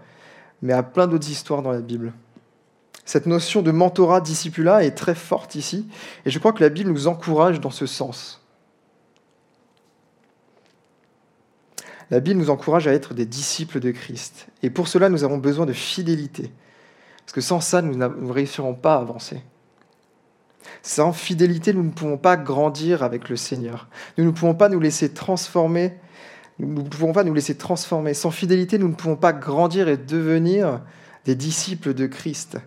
mais 0.61 0.73
à 0.73 0.83
plein 0.83 1.07
d'autres 1.07 1.31
histoires 1.31 1.63
dans 1.63 1.73
la 1.73 1.81
Bible. 1.81 2.13
Cette 3.05 3.27
notion 3.27 3.63
de 3.63 3.71
mentorat, 3.71 4.21
discipula 4.21 4.85
est 4.85 4.93
très 4.93 5.15
forte 5.15 5.55
ici, 5.55 5.87
et 6.25 6.31
je 6.31 6.39
crois 6.39 6.53
que 6.53 6.63
la 6.63 6.71
Bible 6.71 6.91
nous 6.91 7.07
encourage 7.07 7.61
dans 7.61 7.71
ce 7.71 7.87
sens. 7.87 8.41
La 12.11 12.21
Bible 12.21 12.41
nous 12.41 12.51
encourage 12.51 12.87
à 12.87 12.93
être 12.93 13.15
des 13.15 13.27
disciples 13.27 13.81
de 13.81 13.91
Christ, 13.91 14.47
et 14.63 14.71
pour 14.71 14.89
cela 14.89 15.09
nous 15.09 15.25
avons 15.25 15.39
besoin 15.39 15.67
de 15.67 15.73
fidélité, 15.73 16.53
parce 17.21 17.33
que 17.33 17.41
sans 17.41 17.61
ça 17.61 17.83
nous 17.83 17.97
ne 17.97 18.33
réussirons 18.33 18.75
pas 18.75 18.95
à 18.95 19.01
avancer. 19.01 19.43
Sans 20.83 21.13
fidélité, 21.13 21.73
nous 21.73 21.83
ne 21.83 21.91
pouvons 21.91 22.19
pas 22.19 22.37
grandir 22.37 23.03
avec 23.03 23.29
le 23.29 23.37
Seigneur. 23.37 23.89
Nous 24.19 24.25
ne 24.25 24.31
pouvons 24.31 24.55
pas 24.55 24.69
nous 24.69 24.81
laisser 24.81 25.13
transformer. 25.13 25.95
Nous 26.59 26.83
ne 26.83 26.89
pouvons 26.89 27.13
pas 27.13 27.25
nous 27.25 27.35
laisser 27.35 27.57
transformer. 27.57 28.15
Sans 28.15 28.31
fidélité, 28.31 28.79
nous 28.79 28.89
ne 28.89 28.95
pouvons 28.95 29.17
pas 29.17 29.33
grandir 29.33 29.89
et 29.89 29.97
devenir 29.97 30.83
des 31.25 31.35
disciples 31.35 31.95
de 31.95 32.07
Christ. 32.07 32.59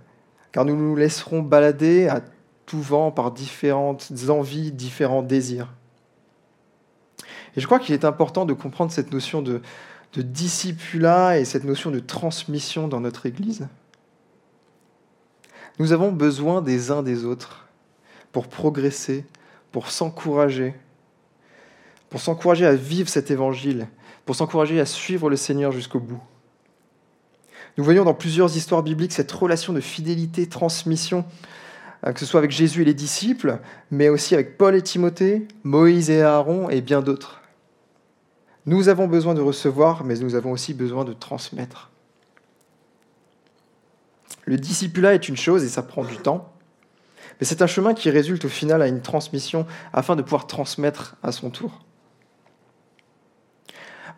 Car 0.52 0.66
nous 0.66 0.76
nous 0.76 0.96
laisserons 0.96 1.42
balader 1.42 2.08
à 2.08 2.22
tout 2.66 2.82
vent 2.82 3.12
par 3.12 3.32
différentes 3.32 4.12
envies, 4.30 4.72
différents 4.72 5.24
désirs. 5.24 5.74
Et 7.56 7.62
je 7.62 7.66
crois 7.66 7.80
qu'il 7.80 7.96
est 7.96 8.06
important 8.06 8.46
de 8.46 8.54
comprendre 8.54 8.92
cette 8.92 9.12
notion 9.12 9.42
de, 9.42 9.62
discipula 10.16 11.38
et 11.38 11.46
cette 11.46 11.64
notion 11.64 11.92
de 11.92 12.00
transmission 12.00 12.88
dans 12.88 13.00
notre 13.00 13.28
Église. 13.28 13.68
Nous 15.78 15.92
avons 15.92 16.12
besoin 16.12 16.64
des 16.64 16.90
uns 16.90 17.04
des 17.04 17.24
autres 17.24 17.68
pour 18.32 18.48
progresser, 18.48 19.26
pour 19.72 19.92
s'encourager, 19.92 20.74
pour 22.10 22.20
s'encourager 22.20 22.66
à 22.66 22.74
vivre 22.74 23.10
cet 23.10 23.30
évangile, 23.30 23.88
pour 24.26 24.36
s'encourager 24.36 24.80
à 24.80 24.86
suivre 24.86 25.30
le 25.30 25.36
Seigneur 25.36 25.72
jusqu'au 25.72 26.00
bout. 26.00 26.22
Nous 27.78 27.84
voyons 27.84 28.04
dans 28.04 28.16
plusieurs 28.16 28.58
histoires 28.58 28.82
bibliques 28.82 29.14
cette 29.14 29.32
relation 29.32 29.72
de 29.72 29.80
fidélité, 29.80 30.48
transmission, 30.48 31.26
euh, 32.06 32.12
que 32.12 32.20
ce 32.20 32.26
soit 32.26 32.40
avec 32.40 32.52
Jésus 32.52 32.82
et 32.82 32.86
les 32.86 32.96
disciples, 32.96 33.60
mais 33.92 34.10
aussi 34.10 34.34
avec 34.34 34.58
Paul 34.58 34.76
et 34.76 34.82
Timothée, 34.82 35.48
Moïse 35.64 36.10
et 36.10 36.24
Aaron 36.24 36.70
et 36.70 36.82
bien 36.82 37.02
d'autres. 37.02 37.42
Nous 38.66 38.90
avons 38.90 39.08
besoin 39.08 39.36
de 39.36 39.42
recevoir, 39.42 40.04
mais 40.04 40.16
nous 40.16 40.36
avons 40.36 40.52
aussi 40.52 40.74
besoin 40.74 41.06
de 41.06 41.14
transmettre. 41.14 41.92
Le 44.46 44.58
discipulat 44.58 45.14
est 45.14 45.30
une 45.30 45.38
chose 45.38 45.64
et 45.64 45.70
ça 45.70 45.84
prend 45.84 46.04
du 46.04 46.18
temps. 46.18 46.52
Mais 47.40 47.46
c'est 47.46 47.62
un 47.62 47.68
chemin 47.68 47.94
qui 47.94 48.10
résulte 48.10 48.46
au 48.46 48.50
final 48.50 48.82
à 48.82 48.88
une 48.88 49.02
transmission 49.02 49.68
afin 49.94 50.16
de 50.16 50.24
pouvoir 50.24 50.48
transmettre 50.48 51.16
à 51.22 51.32
son 51.32 51.52
tour. 51.52 51.86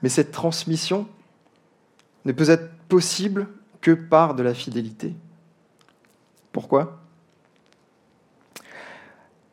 Mais 0.01 0.09
cette 0.09 0.31
transmission 0.31 1.07
ne 2.25 2.31
peut 2.31 2.49
être 2.49 2.71
possible 2.87 3.47
que 3.81 3.91
par 3.91 4.35
de 4.35 4.43
la 4.43 4.53
fidélité. 4.53 5.15
Pourquoi? 6.51 6.99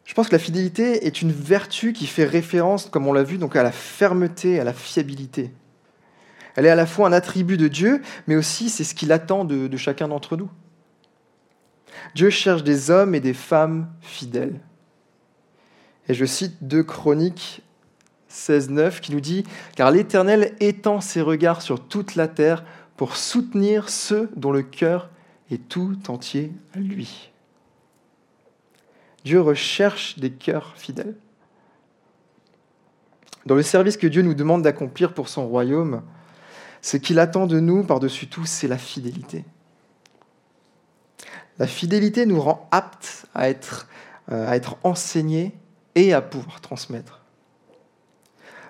Je 0.04 0.14
pense 0.14 0.28
que 0.28 0.32
la 0.32 0.38
fidélité 0.38 1.06
est 1.06 1.20
une 1.20 1.32
vertu 1.32 1.92
qui 1.92 2.06
fait 2.06 2.24
référence, 2.24 2.86
comme 2.86 3.06
on 3.06 3.12
l'a 3.12 3.22
vu, 3.22 3.38
donc 3.38 3.56
à 3.56 3.62
la 3.62 3.72
fermeté, 3.72 4.58
à 4.60 4.64
la 4.64 4.72
fiabilité. 4.72 5.52
Elle 6.54 6.64
est 6.64 6.70
à 6.70 6.74
la 6.74 6.86
fois 6.86 7.06
un 7.08 7.12
attribut 7.12 7.58
de 7.58 7.68
Dieu, 7.68 8.00
mais 8.26 8.36
aussi 8.36 8.70
c'est 8.70 8.84
ce 8.84 8.94
qu'il 8.94 9.12
attend 9.12 9.44
de, 9.44 9.66
de 9.66 9.76
chacun 9.76 10.08
d'entre 10.08 10.36
nous. 10.36 10.50
Dieu 12.14 12.30
cherche 12.30 12.64
des 12.64 12.90
hommes 12.90 13.14
et 13.14 13.20
des 13.20 13.34
femmes 13.34 13.90
fidèles. 14.00 14.60
Et 16.08 16.14
je 16.14 16.24
cite 16.24 16.56
deux 16.62 16.82
Chroniques 16.82 17.62
16.9 18.30 19.00
qui 19.00 19.12
nous 19.12 19.20
dit 19.20 19.44
Car 19.76 19.90
l'Éternel 19.90 20.54
étend 20.60 21.00
ses 21.00 21.20
regards 21.20 21.62
sur 21.62 21.80
toute 21.80 22.14
la 22.14 22.28
terre 22.28 22.64
pour 22.96 23.16
soutenir 23.16 23.88
ceux 23.88 24.30
dont 24.36 24.52
le 24.52 24.62
cœur 24.62 25.10
est 25.50 25.68
tout 25.68 25.96
entier 26.08 26.52
à 26.74 26.78
lui. 26.78 27.30
Dieu 29.24 29.40
recherche 29.40 30.18
des 30.18 30.30
cœurs 30.30 30.74
fidèles. 30.76 31.16
Dans 33.44 33.54
le 33.54 33.62
service 33.62 33.96
que 33.96 34.06
Dieu 34.06 34.22
nous 34.22 34.34
demande 34.34 34.62
d'accomplir 34.62 35.14
pour 35.14 35.28
son 35.28 35.46
royaume, 35.46 36.02
ce 36.82 36.96
qu'il 36.96 37.18
attend 37.18 37.46
de 37.46 37.60
nous 37.60 37.84
par-dessus 37.84 38.28
tout, 38.28 38.46
c'est 38.46 38.68
la 38.68 38.78
fidélité. 38.78 39.44
La 41.58 41.66
fidélité 41.66 42.26
nous 42.26 42.40
rend 42.40 42.68
aptes 42.70 43.26
à 43.34 43.48
être, 43.48 43.88
euh, 44.30 44.48
à 44.48 44.56
être 44.56 44.76
enseignés 44.84 45.54
et 45.94 46.12
à 46.12 46.20
pouvoir 46.20 46.60
transmettre. 46.60 47.25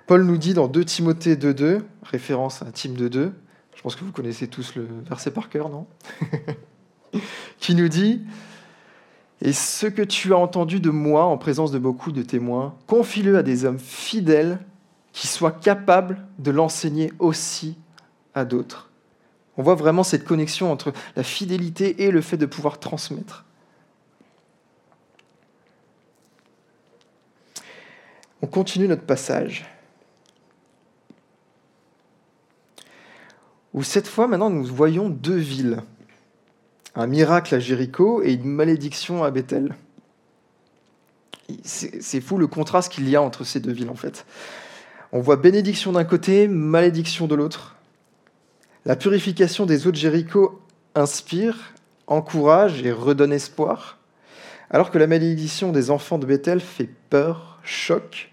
Paul 0.06 0.22
nous 0.22 0.38
dit 0.38 0.54
dans 0.54 0.68
2 0.68 0.84
Timothée 0.84 1.34
2.2, 1.34 1.82
référence 2.04 2.62
à 2.62 2.66
Tim 2.66 2.90
2.2, 2.90 3.32
je 3.74 3.82
pense 3.82 3.96
que 3.96 4.04
vous 4.04 4.12
connaissez 4.12 4.46
tous 4.46 4.76
le 4.76 4.86
verset 5.08 5.32
par 5.32 5.48
cœur, 5.48 5.68
non? 5.68 5.86
Qui 7.58 7.74
nous 7.74 7.88
dit 7.88 8.22
Et 9.42 9.52
ce 9.52 9.86
que 9.86 10.02
tu 10.02 10.32
as 10.32 10.38
entendu 10.38 10.78
de 10.78 10.90
moi 10.90 11.24
en 11.24 11.36
présence 11.38 11.72
de 11.72 11.78
beaucoup 11.78 12.12
de 12.12 12.22
témoins, 12.22 12.76
confie-le 12.86 13.36
à 13.36 13.42
des 13.42 13.64
hommes 13.64 13.80
fidèles 13.80 14.60
qui 15.12 15.26
soient 15.26 15.50
capables 15.50 16.24
de 16.38 16.52
l'enseigner 16.52 17.12
aussi 17.18 17.76
à 18.34 18.44
d'autres. 18.44 18.90
On 19.56 19.62
voit 19.62 19.74
vraiment 19.74 20.04
cette 20.04 20.24
connexion 20.24 20.70
entre 20.70 20.92
la 21.16 21.22
fidélité 21.24 22.04
et 22.04 22.10
le 22.12 22.20
fait 22.20 22.36
de 22.36 22.46
pouvoir 22.46 22.78
transmettre. 22.78 23.44
On 28.42 28.46
continue 28.46 28.86
notre 28.86 29.06
passage. 29.06 29.66
Où 33.76 33.82
cette 33.82 34.08
fois, 34.08 34.26
maintenant, 34.26 34.48
nous 34.48 34.64
voyons 34.64 35.10
deux 35.10 35.36
villes. 35.36 35.82
Un 36.94 37.06
miracle 37.06 37.54
à 37.54 37.60
Jéricho 37.60 38.22
et 38.22 38.32
une 38.32 38.46
malédiction 38.46 39.22
à 39.22 39.30
Bethel. 39.30 39.76
C'est 41.62 42.22
fou 42.22 42.38
le 42.38 42.46
contraste 42.46 42.90
qu'il 42.90 43.08
y 43.08 43.14
a 43.14 43.22
entre 43.22 43.44
ces 43.44 43.60
deux 43.60 43.72
villes, 43.72 43.90
en 43.90 43.94
fait. 43.94 44.24
On 45.12 45.20
voit 45.20 45.36
bénédiction 45.36 45.92
d'un 45.92 46.04
côté, 46.04 46.48
malédiction 46.48 47.26
de 47.26 47.34
l'autre. 47.34 47.76
La 48.86 48.96
purification 48.96 49.66
des 49.66 49.86
eaux 49.86 49.92
de 49.92 49.96
Jéricho 49.96 50.60
inspire, 50.94 51.74
encourage 52.06 52.82
et 52.82 52.92
redonne 52.92 53.32
espoir, 53.32 53.98
alors 54.70 54.90
que 54.90 54.98
la 54.98 55.06
malédiction 55.06 55.70
des 55.70 55.90
enfants 55.90 56.18
de 56.18 56.26
Bethel 56.26 56.60
fait 56.60 56.88
peur, 57.10 57.60
choque, 57.62 58.32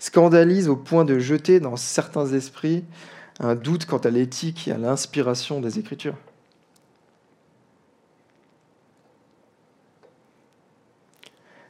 scandalise 0.00 0.68
au 0.68 0.76
point 0.76 1.04
de 1.04 1.18
jeter 1.18 1.60
dans 1.60 1.76
certains 1.76 2.32
esprits 2.32 2.84
un 3.40 3.54
doute 3.54 3.86
quant 3.86 3.98
à 3.98 4.10
l'éthique 4.10 4.68
et 4.68 4.72
à 4.72 4.78
l'inspiration 4.78 5.60
des 5.60 5.78
Écritures. 5.78 6.16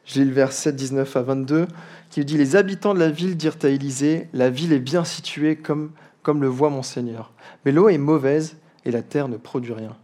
J'ai 0.04 0.24
le 0.24 0.32
verset 0.32 0.72
19 0.72 1.16
à 1.16 1.22
22 1.22 1.68
qui 2.08 2.24
dit 2.24 2.38
Les 2.38 2.56
habitants 2.56 2.94
de 2.94 2.98
la 2.98 3.10
ville 3.10 3.36
dirent 3.36 3.58
à 3.62 3.68
Élisée 3.68 4.28
La 4.32 4.48
ville 4.48 4.72
est 4.72 4.78
bien 4.78 5.04
située 5.04 5.56
comme 5.56 5.92
comme 6.28 6.42
le 6.42 6.48
voit 6.48 6.68
mon 6.68 6.82
Seigneur. 6.82 7.32
Mais 7.64 7.72
l'eau 7.72 7.88
est 7.88 7.96
mauvaise 7.96 8.58
et 8.84 8.90
la 8.90 9.00
terre 9.00 9.28
ne 9.28 9.38
produit 9.38 9.72
rien. 9.72 9.96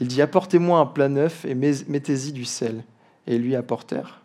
Il 0.00 0.08
dit 0.08 0.20
Apportez-moi 0.20 0.80
un 0.80 0.86
plat 0.86 1.08
neuf 1.08 1.44
et 1.44 1.54
mettez-y 1.54 2.32
du 2.32 2.44
sel. 2.44 2.82
Et 3.28 3.38
lui 3.38 3.54
apportèrent. 3.54 4.23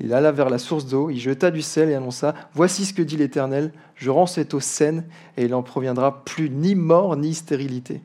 Il 0.00 0.12
alla 0.12 0.32
vers 0.32 0.50
la 0.50 0.58
source 0.58 0.86
d'eau, 0.86 1.08
il 1.08 1.18
jeta 1.18 1.50
du 1.50 1.62
sel 1.62 1.88
et 1.88 1.94
annonça 1.94 2.34
Voici 2.52 2.84
ce 2.84 2.92
que 2.92 3.02
dit 3.02 3.16
l'Éternel 3.16 3.72
Je 3.94 4.10
rends 4.10 4.26
cette 4.26 4.54
eau 4.54 4.60
saine 4.60 5.04
et 5.36 5.44
il 5.44 5.50
n'en 5.50 5.62
proviendra 5.62 6.24
plus 6.24 6.50
ni 6.50 6.74
mort 6.74 7.16
ni 7.16 7.34
stérilité. 7.34 8.02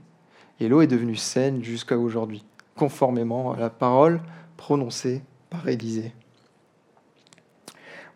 Et 0.59 0.67
l'eau 0.67 0.81
est 0.81 0.87
devenue 0.87 1.15
saine 1.15 1.63
jusqu'à 1.63 1.97
aujourd'hui, 1.97 2.45
conformément 2.75 3.53
à 3.53 3.59
la 3.59 3.69
parole 3.69 4.21
prononcée 4.57 5.23
par 5.49 5.67
Élisée. 5.67 6.13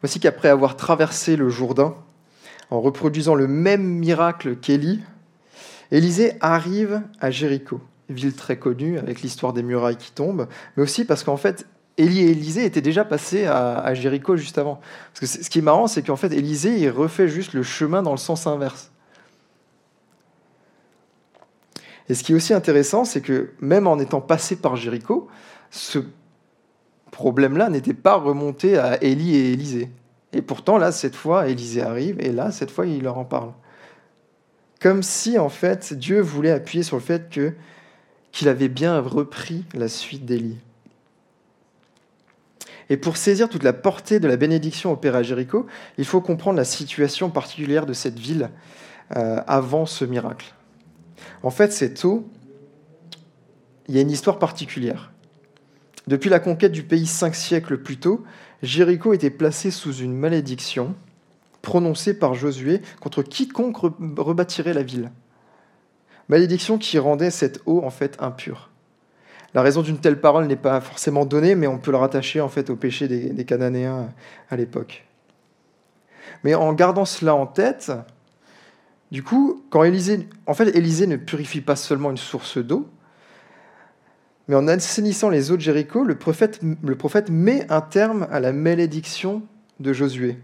Voici 0.01 0.19
qu'après 0.19 0.49
avoir 0.49 0.75
traversé 0.75 1.35
le 1.35 1.49
Jourdain, 1.49 1.95
en 2.69 2.81
reproduisant 2.81 3.35
le 3.35 3.47
même 3.47 3.83
miracle 3.83 4.57
qu'Élie, 4.57 4.99
Élisée 5.91 6.33
arrive 6.41 7.01
à 7.21 7.31
Jéricho, 7.31 7.79
ville 8.09 8.35
très 8.35 8.57
connue 8.57 8.97
avec 8.97 9.21
l'histoire 9.21 9.53
des 9.53 9.63
murailles 9.63 9.97
qui 9.97 10.11
tombent, 10.11 10.47
mais 10.75 10.83
aussi 10.83 11.05
parce 11.05 11.23
qu'en 11.23 11.37
fait, 11.37 11.65
Élie 11.97 12.21
et 12.21 12.31
Élisée 12.31 12.65
étaient 12.65 12.81
déjà 12.81 13.05
passés 13.05 13.45
à, 13.45 13.93
Jéricho 13.93 14.35
juste 14.35 14.57
avant. 14.57 14.81
Ce 15.13 15.49
qui 15.49 15.59
est 15.59 15.63
marrant, 15.63 15.87
c'est 15.87 16.01
qu'en 16.01 16.15
fait, 16.15 16.31
Élisée, 16.31 16.79
il 16.79 16.89
refait 16.89 17.27
juste 17.27 17.53
le 17.53 17.63
chemin 17.63 18.01
dans 18.01 18.11
le 18.11 18.17
sens 18.17 18.47
inverse. 18.47 18.91
Et 22.09 22.15
ce 22.15 22.23
qui 22.23 22.33
est 22.33 22.35
aussi 22.35 22.53
intéressant, 22.53 23.05
c'est 23.05 23.21
que 23.21 23.51
même 23.61 23.87
en 23.87 23.99
étant 23.99 24.21
passé 24.21 24.55
par 24.55 24.75
Jéricho, 24.75 25.27
ce 25.69 25.99
problème-là 27.11 27.69
n'était 27.69 27.93
pas 27.93 28.15
remonté 28.15 28.77
à 28.77 29.01
Élie 29.03 29.35
et 29.35 29.53
Élisée. 29.53 29.89
Et 30.33 30.41
pourtant, 30.41 30.77
là, 30.77 30.91
cette 30.91 31.15
fois, 31.15 31.47
Élisée 31.47 31.83
arrive, 31.83 32.19
et 32.19 32.31
là, 32.31 32.51
cette 32.51 32.71
fois, 32.71 32.87
il 32.87 33.03
leur 33.03 33.19
en 33.19 33.23
parle. 33.23 33.51
Comme 34.81 35.03
si, 35.03 35.37
en 35.37 35.49
fait, 35.49 35.93
Dieu 35.93 36.19
voulait 36.19 36.51
appuyer 36.51 36.83
sur 36.83 36.97
le 36.97 37.01
fait 37.01 37.29
que 37.29 37.53
qu'il 38.31 38.49
avait 38.49 38.67
bien 38.67 38.99
repris 38.99 39.63
la 39.75 39.87
suite 39.87 40.25
d'Élie. 40.25 40.57
Et 42.89 42.97
pour 42.97 43.17
saisir 43.17 43.49
toute 43.49 43.63
la 43.63 43.73
portée 43.73 44.19
de 44.19 44.27
la 44.27 44.37
bénédiction 44.37 44.91
opérée 44.91 45.19
à 45.19 45.23
Jéricho, 45.23 45.65
il 45.97 46.05
faut 46.05 46.21
comprendre 46.21 46.57
la 46.57 46.65
situation 46.65 47.29
particulière 47.29 47.85
de 47.85 47.93
cette 47.93 48.19
ville 48.19 48.49
euh, 49.15 49.41
avant 49.47 49.85
ce 49.85 50.05
miracle. 50.05 50.53
En 51.43 51.49
fait, 51.49 51.71
cette 51.71 52.03
eau, 52.05 52.27
il 53.87 53.95
y 53.95 53.97
a 53.97 54.01
une 54.01 54.11
histoire 54.11 54.39
particulière. 54.39 55.11
Depuis 56.07 56.29
la 56.29 56.39
conquête 56.39 56.71
du 56.71 56.83
pays 56.83 57.05
cinq 57.05 57.35
siècles 57.35 57.77
plus 57.77 57.97
tôt, 57.97 58.23
Jéricho 58.61 59.13
était 59.13 59.29
placé 59.29 59.71
sous 59.71 59.93
une 59.93 60.13
malédiction 60.13 60.95
prononcée 61.61 62.13
par 62.13 62.33
Josué 62.33 62.81
contre 62.99 63.23
quiconque 63.23 63.77
rebâtirait 64.17 64.73
la 64.73 64.83
ville. 64.83 65.11
Malédiction 66.29 66.77
qui 66.77 66.99
rendait 66.99 67.31
cette 67.31 67.61
eau 67.65 67.81
en 67.83 67.89
fait 67.89 68.17
impure. 68.19 68.69
La 69.53 69.61
raison 69.61 69.81
d'une 69.81 69.99
telle 69.99 70.19
parole 70.19 70.47
n'est 70.47 70.55
pas 70.55 70.81
forcément 70.81 71.25
donnée, 71.25 71.55
mais 71.55 71.67
on 71.67 71.77
peut 71.77 71.91
le 71.91 71.97
rattacher 71.97 72.41
en 72.41 72.49
fait 72.49 72.69
au 72.69 72.75
péché 72.75 73.07
des, 73.07 73.45
Cananéens 73.45 74.09
à 74.49 74.55
l'époque. 74.55 75.05
Mais 76.43 76.55
en 76.55 76.73
gardant 76.73 77.05
cela 77.05 77.35
en 77.35 77.45
tête, 77.45 77.91
du 79.11 79.21
coup, 79.21 79.63
quand 79.69 79.83
Élisée, 79.83 80.27
en 80.47 80.53
ne 80.53 81.15
purifie 81.17 81.61
pas 81.61 81.75
seulement 81.75 82.09
une 82.09 82.17
source 82.17 82.57
d'eau, 82.57 82.89
mais 84.47 84.55
en 84.55 84.67
assainissant 84.67 85.29
les 85.29 85.51
eaux 85.51 85.55
de 85.55 85.61
Jéricho, 85.61 86.03
le 86.03 86.17
prophète 86.17 87.29
met 87.29 87.71
un 87.71 87.81
terme 87.81 88.27
à 88.31 88.39
la 88.39 88.51
malédiction 88.51 89.43
de 89.79 89.93
Josué. 89.93 90.37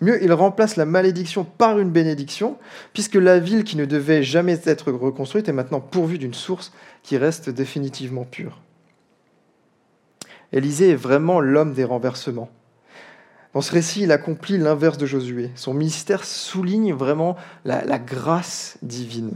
Mieux, 0.00 0.22
il 0.22 0.32
remplace 0.32 0.76
la 0.76 0.84
malédiction 0.84 1.44
par 1.44 1.78
une 1.78 1.90
bénédiction, 1.90 2.58
puisque 2.92 3.14
la 3.14 3.38
ville 3.38 3.64
qui 3.64 3.76
ne 3.76 3.86
devait 3.86 4.22
jamais 4.22 4.60
être 4.66 4.92
reconstruite 4.92 5.48
est 5.48 5.54
maintenant 5.54 5.80
pourvue 5.80 6.18
d'une 6.18 6.34
source 6.34 6.72
qui 7.02 7.16
reste 7.16 7.48
définitivement 7.48 8.24
pure. 8.24 8.60
Élisée 10.52 10.90
est 10.90 10.96
vraiment 10.96 11.40
l'homme 11.40 11.72
des 11.72 11.84
renversements. 11.84 12.50
Dans 13.54 13.62
ce 13.62 13.72
récit, 13.72 14.02
il 14.02 14.12
accomplit 14.12 14.58
l'inverse 14.58 14.98
de 14.98 15.06
Josué. 15.06 15.50
Son 15.54 15.72
ministère 15.72 16.24
souligne 16.24 16.92
vraiment 16.92 17.36
la, 17.64 17.84
la 17.84 17.98
grâce 17.98 18.76
divine, 18.82 19.32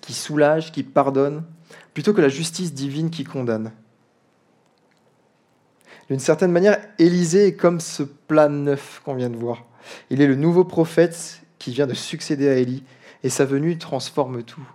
qui 0.00 0.12
soulage, 0.12 0.70
qui 0.70 0.84
pardonne, 0.84 1.42
plutôt 1.92 2.12
que 2.12 2.20
la 2.20 2.28
justice 2.28 2.72
divine 2.72 3.10
qui 3.10 3.24
condamne. 3.24 3.72
D'une 6.08 6.20
certaine 6.20 6.52
manière, 6.52 6.73
Élisée 6.98 7.48
est 7.48 7.56
comme 7.56 7.80
ce 7.80 8.02
plat 8.02 8.48
neuf 8.48 9.00
qu'on 9.04 9.14
vient 9.14 9.30
de 9.30 9.36
voir. 9.36 9.64
Il 10.10 10.20
est 10.20 10.26
le 10.26 10.34
nouveau 10.34 10.64
prophète 10.64 11.42
qui 11.58 11.72
vient 11.72 11.86
de 11.86 11.94
succéder 11.94 12.48
à 12.48 12.54
Élie, 12.54 12.82
et 13.22 13.30
sa 13.30 13.44
venue 13.44 13.78
transforme 13.78 14.42
tout. 14.42 14.66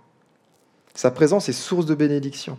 Sa 0.94 1.10
présence 1.10 1.48
est 1.48 1.52
source 1.52 1.86
de 1.86 1.94
bénédiction. 1.94 2.58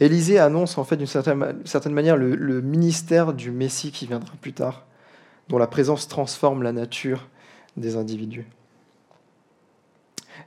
Élisée 0.00 0.38
annonce 0.38 0.78
en 0.78 0.84
fait 0.84 0.96
d'une 0.96 1.06
certaine, 1.06 1.92
manière 1.92 2.16
le, 2.16 2.34
le, 2.34 2.62
ministère 2.62 3.34
du 3.34 3.50
Messie 3.50 3.92
qui 3.92 4.06
viendra 4.06 4.32
plus 4.40 4.54
tard, 4.54 4.86
dont 5.48 5.58
la 5.58 5.66
présence 5.66 6.08
transforme 6.08 6.62
la 6.62 6.72
nature 6.72 7.28
des 7.76 7.96
individus. 7.96 8.46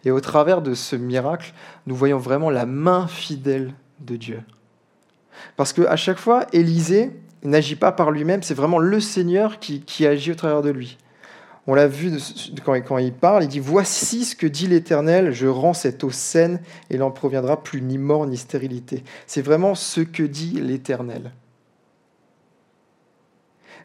Et 0.04 0.12
au 0.12 0.20
travers 0.20 0.62
de 0.62 0.74
ce 0.74 0.96
miracle, 0.96 1.54
nous 1.86 1.96
voyons 1.96 2.18
vraiment 2.18 2.50
la 2.50 2.66
main 2.66 3.08
fidèle 3.08 3.74
de 4.00 4.16
Dieu. 4.16 4.42
Parce 5.56 5.74
qu'à 5.74 5.96
chaque 5.96 6.18
fois, 6.18 6.48
Élisée 6.54 7.12
n'agit 7.50 7.76
pas 7.76 7.92
par 7.92 8.12
lui-même, 8.12 8.44
c'est 8.44 8.54
vraiment 8.54 8.80
le 8.80 9.00
Seigneur 9.00 9.60
qui, 9.60 10.06
agit 10.06 10.32
au 10.32 10.36
travers 10.36 10.62
de 10.62 10.70
lui. 10.70 10.98
On 11.68 11.74
l'a 11.74 11.88
vu 11.88 12.12
quand, 12.64 12.98
il 12.98 13.14
parle, 13.14 13.44
il 13.44 13.50
dit 13.50 13.60
Voici 13.60 14.26
ce 14.26 14.36
que 14.36 14.48
dit 14.48 14.68
l'Éternel, 14.68 15.32
je 15.32 15.48
rends 15.48 15.74
cette 15.74 16.04
eau 16.04 16.12
saine, 16.12 16.60
et 16.90 16.96
il 16.96 17.00
n'en 17.00 17.12
proviendra 17.12 17.62
plus 17.62 17.82
ni 17.82 17.98
mort 17.98 18.28
ni 18.28 18.38
stérilité. 18.38 19.04
C'est 19.26 19.42
vraiment 19.42 19.76
ce 19.76 20.02
que 20.02 20.24
dit 20.24 20.60
l'Éternel. 20.62 21.32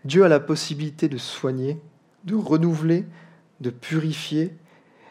Dieu 0.05 0.25
a 0.25 0.29
la 0.29 0.41
possibilité 0.41 1.09
de 1.09 1.19
soigner, 1.19 1.79
de 2.25 2.35
renouveler, 2.35 3.05
de 3.61 3.71
purifier, 3.71 4.55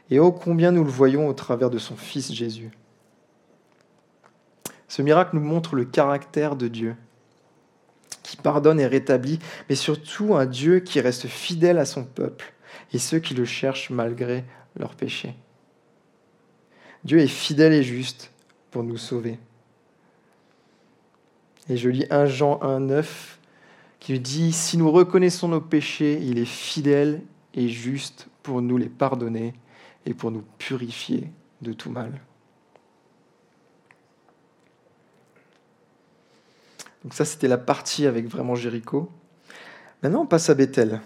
et 0.09 0.19
ô 0.19 0.31
combien 0.31 0.71
nous 0.71 0.83
le 0.83 0.89
voyons 0.89 1.27
au 1.27 1.33
travers 1.33 1.69
de 1.69 1.77
son 1.77 1.95
Fils 1.95 2.33
Jésus. 2.33 2.71
Ce 4.87 5.03
miracle 5.03 5.35
nous 5.35 5.43
montre 5.43 5.75
le 5.75 5.85
caractère 5.85 6.55
de 6.55 6.67
Dieu, 6.67 6.95
qui 8.29 8.37
pardonne 8.37 8.79
et 8.79 8.85
rétablit, 8.85 9.39
mais 9.69 9.75
surtout 9.75 10.35
un 10.35 10.45
Dieu 10.45 10.81
qui 10.81 11.01
reste 11.01 11.25
fidèle 11.25 11.79
à 11.79 11.85
son 11.85 12.03
peuple 12.03 12.53
et 12.93 12.99
ceux 12.99 13.17
qui 13.17 13.33
le 13.33 13.43
cherchent 13.43 13.89
malgré 13.89 14.45
leurs 14.77 14.93
péchés. 14.93 15.33
Dieu 17.03 17.17
est 17.17 17.27
fidèle 17.27 17.73
et 17.73 17.81
juste 17.81 18.31
pour 18.69 18.83
nous 18.83 18.97
sauver. 18.97 19.39
Et 21.69 21.77
je 21.77 21.89
lis 21.89 22.05
1 22.11 22.27
Jean 22.27 22.61
1, 22.61 22.81
9 22.81 23.39
qui 23.99 24.19
dit, 24.19 24.51
Si 24.51 24.77
nous 24.77 24.91
reconnaissons 24.91 25.47
nos 25.47 25.61
péchés, 25.61 26.19
il 26.21 26.37
est 26.37 26.45
fidèle 26.45 27.23
et 27.55 27.67
juste 27.67 28.27
pour 28.43 28.61
nous 28.61 28.77
les 28.77 28.89
pardonner 28.89 29.53
et 30.05 30.13
pour 30.13 30.29
nous 30.29 30.43
purifier 30.59 31.31
de 31.63 31.73
tout 31.73 31.89
mal. 31.89 32.11
Donc 37.09 37.15
ça, 37.15 37.25
c'était 37.25 37.47
la 37.47 37.57
partie 37.57 38.05
avec 38.05 38.27
vraiment 38.27 38.53
Jéricho. 38.53 39.09
Maintenant, 40.03 40.21
on 40.21 40.25
passe 40.27 40.47
à 40.51 40.53
Bethel. 40.53 41.01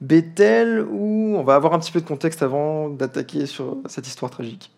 Bethel, 0.00 0.80
où 0.80 1.36
on 1.36 1.44
va 1.44 1.54
avoir 1.54 1.74
un 1.74 1.78
petit 1.78 1.92
peu 1.92 2.00
de 2.00 2.04
contexte 2.04 2.42
avant 2.42 2.90
d'attaquer 2.90 3.46
sur 3.46 3.78
cette 3.86 4.08
histoire 4.08 4.32
tragique. 4.32 4.72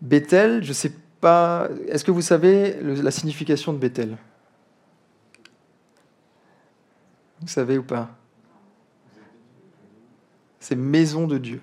Bethel, 0.00 0.64
je 0.64 0.70
ne 0.70 0.74
sais 0.74 0.92
pas, 1.20 1.68
est-ce 1.86 2.02
que 2.02 2.10
vous 2.10 2.22
savez 2.22 2.76
la 2.82 3.12
signification 3.12 3.72
de 3.72 3.78
Bethel? 3.78 4.16
Vous 7.40 7.46
savez 7.46 7.78
ou 7.78 7.84
pas? 7.84 8.10
C'est 10.58 10.74
maison 10.74 11.28
de 11.28 11.38
Dieu 11.38 11.60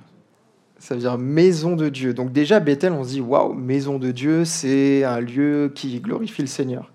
ça 0.82 0.96
veut 0.96 1.02
dire 1.02 1.20
maison 1.20 1.76
de 1.76 1.90
Dieu. 1.90 2.14
Donc 2.16 2.32
déjà, 2.32 2.60
Bethel, 2.60 2.92
on 2.92 3.04
se 3.04 3.10
dit, 3.10 3.22
waouh, 3.22 3.54
maison 3.54 4.00
de 4.00 4.10
Dieu, 4.10 4.46
c'est 4.46 5.04
un 5.04 5.20
lieu 5.20 5.72
qui 5.76 6.00
glorifie 6.00 6.42
le 6.42 6.48
Seigneur. 6.48 6.92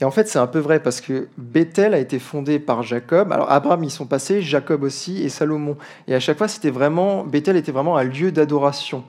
Et 0.00 0.04
en 0.04 0.10
fait, 0.10 0.28
c'est 0.28 0.38
un 0.38 0.46
peu 0.46 0.60
vrai 0.60 0.82
parce 0.82 1.02
que 1.02 1.28
Bethel 1.36 1.92
a 1.92 1.98
été 1.98 2.18
fondé 2.18 2.58
par 2.58 2.82
Jacob. 2.82 3.32
Alors 3.32 3.52
Abraham, 3.52 3.84
ils 3.84 3.90
sont 3.90 4.06
passés, 4.06 4.40
Jacob 4.40 4.82
aussi 4.82 5.22
et 5.22 5.28
Salomon. 5.28 5.76
Et 6.08 6.14
à 6.14 6.20
chaque 6.20 6.38
fois, 6.38 6.48
c'était 6.48 6.70
vraiment 6.70 7.22
Bethel 7.22 7.56
était 7.56 7.70
vraiment 7.70 7.98
un 7.98 8.04
lieu 8.04 8.32
d'adoration, 8.32 9.04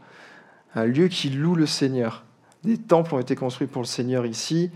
un 0.75 0.85
lieu 0.85 1.07
qui 1.07 1.29
loue 1.29 1.55
le 1.55 1.65
Seigneur. 1.65 2.25
Des 2.65 2.77
temples 2.77 3.15
ont 3.15 3.19
été 3.19 3.35
construits 3.35 3.67
pour 3.67 3.81
le 3.81 3.87
Seigneur 3.87 4.25
ici, 4.25 4.69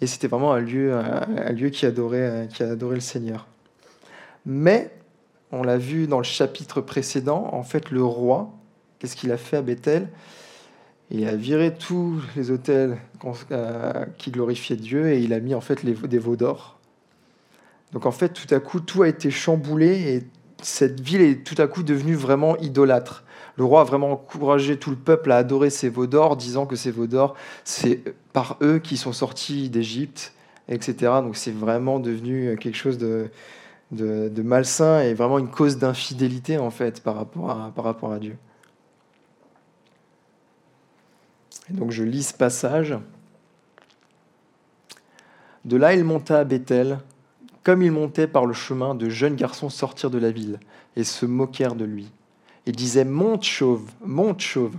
et 0.00 0.06
c'était 0.06 0.28
vraiment 0.28 0.52
un 0.54 0.60
lieu, 0.60 0.94
un, 0.94 1.52
lieu 1.52 1.68
qui 1.68 1.84
adorait, 1.84 2.48
qui 2.52 2.62
adorait 2.62 2.94
le 2.94 3.00
Seigneur. 3.00 3.46
Mais 4.46 4.90
on 5.54 5.62
l'a 5.62 5.78
vu 5.78 6.06
dans 6.06 6.18
le 6.18 6.24
chapitre 6.24 6.80
précédent, 6.80 7.48
en 7.52 7.62
fait, 7.62 7.90
le 7.90 8.02
roi, 8.02 8.50
qu'est-ce 8.98 9.16
qu'il 9.16 9.30
a 9.30 9.36
fait 9.36 9.56
à 9.56 9.62
Bethel? 9.62 10.08
Il 11.10 11.26
a 11.28 11.36
viré 11.36 11.74
tous 11.74 12.22
les 12.34 12.50
hôtels 12.50 12.98
euh, 13.52 14.04
qui 14.18 14.30
glorifiaient 14.30 14.76
Dieu 14.76 15.12
et 15.12 15.20
il 15.20 15.32
a 15.32 15.40
mis 15.40 15.54
en 15.54 15.60
fait 15.60 15.84
des 15.84 16.18
veaux 16.18 16.36
d'or. 16.36 16.78
Donc 17.92 18.06
en 18.06 18.10
fait, 18.10 18.30
tout 18.30 18.52
à 18.52 18.58
coup, 18.58 18.80
tout 18.80 19.02
a 19.02 19.08
été 19.08 19.30
chamboulé 19.30 20.14
et 20.14 20.22
cette 20.62 21.00
ville 21.00 21.20
est 21.20 21.44
tout 21.44 21.60
à 21.62 21.68
coup 21.68 21.82
devenue 21.82 22.14
vraiment 22.14 22.56
idolâtre. 22.56 23.22
Le 23.56 23.64
roi 23.64 23.82
a 23.82 23.84
vraiment 23.84 24.12
encouragé 24.12 24.78
tout 24.78 24.90
le 24.90 24.96
peuple 24.96 25.30
à 25.30 25.36
adorer 25.36 25.70
ces 25.70 25.88
veaux 25.88 26.06
d'or, 26.06 26.36
disant 26.36 26.66
que 26.66 26.74
ces 26.74 26.90
veaux 26.90 27.06
d'or, 27.06 27.36
c'est 27.62 28.02
par 28.32 28.56
eux 28.62 28.80
qui 28.80 28.96
sont 28.96 29.12
sortis 29.12 29.70
d'Égypte, 29.70 30.32
etc. 30.68 30.94
Donc 31.22 31.36
c'est 31.36 31.54
vraiment 31.54 32.00
devenu 32.00 32.56
quelque 32.56 32.76
chose 32.76 32.98
de, 32.98 33.30
de, 33.94 34.42
malsain 34.42 35.00
et 35.00 35.14
vraiment 35.14 35.38
une 35.38 35.50
cause 35.50 35.78
d'infidélité 35.78 36.58
en 36.58 36.70
fait 36.70 37.02
par 37.02 37.16
rapport 37.16 37.50
à, 37.50 37.72
par 37.74 37.84
rapport 37.84 38.12
à 38.12 38.18
Dieu. 38.18 38.36
Et 41.70 41.72
donc 41.72 41.90
je 41.90 42.02
lis 42.02 42.24
ce 42.24 42.34
passage. 42.34 42.94
De 45.64 45.76
là 45.76 45.94
il 45.94 46.04
monta 46.04 46.40
à 46.40 46.44
Bethel, 46.44 46.98
comme 47.62 47.82
il 47.82 47.90
montait 47.90 48.26
par 48.26 48.44
le 48.44 48.52
chemin, 48.52 48.94
de 48.94 49.08
jeunes 49.08 49.36
garçons 49.36 49.70
sortirent 49.70 50.10
de 50.10 50.18
la 50.18 50.30
ville 50.30 50.60
et 50.96 51.04
se 51.04 51.24
moquèrent 51.24 51.74
de 51.74 51.86
lui. 51.86 52.12
Et 52.66 52.72
disaient 52.72 53.04
Monte 53.04 53.44
chauve, 53.44 53.90
monte 54.04 54.40
chauve. 54.40 54.76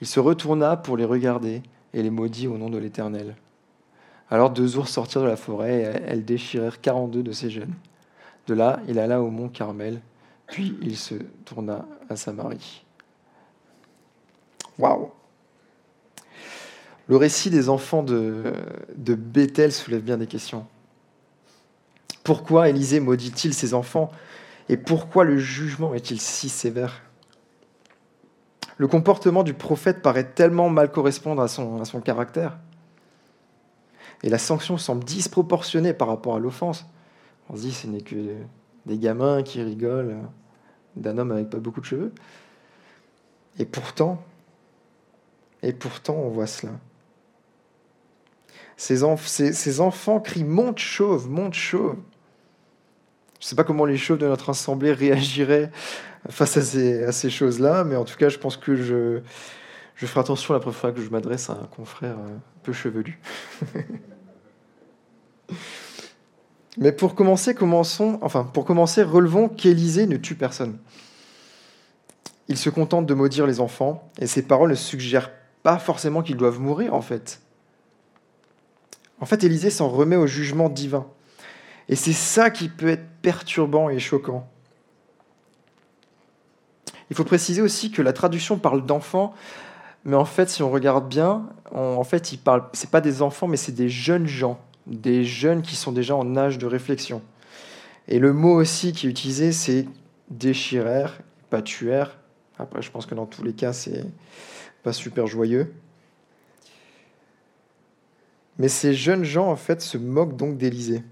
Il 0.00 0.06
se 0.06 0.20
retourna 0.20 0.76
pour 0.76 0.96
les 0.96 1.04
regarder 1.04 1.62
et 1.92 2.02
les 2.02 2.10
maudit 2.10 2.46
au 2.46 2.58
nom 2.58 2.70
de 2.70 2.78
l'Éternel. 2.78 3.36
Alors 4.30 4.50
deux 4.50 4.76
ours 4.76 4.90
sortirent 4.90 5.22
de 5.22 5.28
la 5.28 5.36
forêt 5.36 5.78
et 5.78 6.02
elles 6.06 6.24
déchirèrent 6.24 6.80
quarante-deux 6.80 7.22
de 7.22 7.32
ces 7.32 7.50
jeunes. 7.50 7.74
De 8.46 8.54
là, 8.54 8.80
il 8.88 8.98
alla 8.98 9.20
au 9.20 9.30
mont 9.30 9.48
Carmel, 9.48 10.00
puis 10.46 10.78
il 10.82 10.96
se 10.96 11.14
tourna 11.44 11.86
à 12.08 12.16
Samarie. 12.16 12.84
Waouh 14.78 15.10
Le 17.08 17.16
récit 17.16 17.50
des 17.50 17.68
enfants 17.68 18.02
de, 18.02 18.52
de 18.96 19.14
Bethel 19.14 19.72
soulève 19.72 20.02
bien 20.02 20.18
des 20.18 20.26
questions. 20.26 20.66
Pourquoi 22.22 22.68
Élisée 22.68 23.00
maudit-il 23.00 23.54
ses 23.54 23.74
enfants 23.74 24.10
Et 24.68 24.76
pourquoi 24.76 25.24
le 25.24 25.38
jugement 25.38 25.94
est-il 25.94 26.20
si 26.20 26.48
sévère? 26.48 27.02
Le 28.78 28.88
comportement 28.88 29.42
du 29.42 29.54
prophète 29.54 30.02
paraît 30.02 30.32
tellement 30.32 30.68
mal 30.68 30.90
correspondre 30.90 31.40
à 31.40 31.48
son, 31.48 31.80
à 31.80 31.84
son 31.84 32.00
caractère. 32.00 32.58
Et 34.22 34.28
la 34.28 34.38
sanction 34.38 34.76
semble 34.76 35.04
disproportionnée 35.04 35.94
par 35.94 36.08
rapport 36.08 36.36
à 36.36 36.38
l'offense. 36.38 36.86
On 37.48 37.56
se 37.56 37.62
dit, 37.62 37.72
ce 37.72 37.86
n'est 37.86 38.00
que 38.00 38.16
des 38.86 38.98
gamins 38.98 39.42
qui 39.42 39.62
rigolent 39.62 40.16
d'un 40.96 41.18
homme 41.18 41.32
avec 41.32 41.50
pas 41.50 41.58
beaucoup 41.58 41.80
de 41.80 41.86
cheveux. 41.86 42.12
Et 43.58 43.64
pourtant, 43.64 44.22
et 45.62 45.72
pourtant, 45.72 46.14
on 46.14 46.28
voit 46.28 46.46
cela. 46.46 46.72
Ces, 48.76 49.02
enfants 49.80 50.20
crient 50.20 50.44
Monte 50.44 50.78
chauve, 50.78 51.30
monte 51.30 51.54
chauve. 51.54 51.96
Je 53.40 53.46
ne 53.46 53.48
sais 53.48 53.56
pas 53.56 53.64
comment 53.64 53.84
les 53.84 53.96
chauves 53.96 54.18
de 54.18 54.26
notre 54.26 54.50
assemblée 54.50 54.92
réagiraient 54.92 55.70
face 56.28 56.56
à 56.56 57.12
ces, 57.12 57.30
choses-là, 57.30 57.84
mais 57.84 57.96
en 57.96 58.04
tout 58.04 58.16
cas, 58.16 58.28
je 58.28 58.38
pense 58.38 58.56
que 58.56 58.76
je, 58.76 59.20
ferai 59.94 60.20
attention 60.20 60.54
la 60.54 60.60
prochaine 60.60 60.80
fois 60.80 60.92
que 60.92 61.00
je 61.00 61.10
m'adresse 61.10 61.48
à 61.50 61.54
un 61.54 61.66
confrère 61.66 62.18
un 62.18 62.40
peu 62.62 62.72
chevelu. 62.72 63.20
mais 66.78 66.92
pour 66.92 67.14
commencer, 67.14 67.54
commençons, 67.54 68.18
enfin, 68.22 68.44
pour 68.44 68.64
commencer, 68.64 69.02
relevons 69.02 69.48
qu'Élisée 69.48 70.06
ne 70.06 70.16
tue 70.16 70.34
personne. 70.34 70.78
Il 72.48 72.58
se 72.58 72.70
contente 72.70 73.06
de 73.06 73.14
maudire 73.14 73.46
les 73.46 73.60
enfants, 73.60 74.10
et 74.18 74.26
ses 74.26 74.42
paroles 74.42 74.70
ne 74.70 74.74
suggèrent 74.74 75.32
pas 75.62 75.78
forcément 75.78 76.22
qu'ils 76.22 76.36
doivent 76.36 76.60
mourir, 76.60 76.94
en 76.94 77.00
fait. 77.00 77.40
En 79.20 79.26
fait, 79.26 79.42
Élisée 79.42 79.70
s'en 79.70 79.88
remet 79.88 80.16
au 80.16 80.26
jugement 80.26 80.68
divin. 80.68 81.06
Et 81.88 81.96
c'est 81.96 82.12
ça 82.12 82.50
qui 82.50 82.68
peut 82.68 82.88
être 82.88 83.08
perturbant 83.22 83.88
et 83.88 83.98
choquant. 83.98 84.46
Il 87.10 87.16
faut 87.16 87.24
préciser 87.24 87.62
aussi 87.62 87.90
que 87.90 88.02
la 88.02 88.12
traduction 88.12 88.58
parle 88.58 88.84
d'enfants, 88.84 89.32
mais 90.04 90.16
en 90.16 90.24
fait, 90.24 90.50
si 90.50 90.62
on 90.62 90.70
regarde 90.70 91.08
bien, 91.08 91.48
en 91.72 92.04
fait, 92.04 92.32
il 92.32 92.38
parle, 92.38 92.64
pas 92.90 93.00
des 93.00 93.22
enfants, 93.22 93.48
mais 93.48 93.56
c'est 93.56 93.72
des 93.72 93.88
jeunes 93.88 94.26
gens, 94.26 94.60
des 94.86 95.24
jeunes 95.24 95.62
qui 95.62 95.76
sont 95.76 95.92
déjà 95.92 96.14
en 96.16 96.36
âge 96.36 96.58
de 96.58 96.66
réflexion. 96.66 97.22
Et 98.08 98.18
le 98.18 98.32
mot 98.32 98.54
aussi 98.54 98.92
qui 98.92 99.06
est 99.06 99.10
utilisé, 99.10 99.52
c'est 99.52 99.86
déchirère, 100.30 101.20
pas 101.50 101.62
tuère. 101.62 102.18
Après, 102.58 102.82
je 102.82 102.90
pense 102.90 103.06
que 103.06 103.14
dans 103.14 103.26
tous 103.26 103.42
les 103.42 103.52
cas, 103.52 103.72
c'est 103.72 104.04
pas 104.82 104.92
super 104.92 105.26
joyeux. 105.26 105.72
Mais 108.58 108.68
ces 108.68 108.94
jeunes 108.94 109.24
gens, 109.24 109.50
en 109.50 109.56
fait, 109.56 109.82
se 109.82 109.98
moquent 109.98 110.36
donc 110.36 110.56
d'Élysée. 110.56 111.02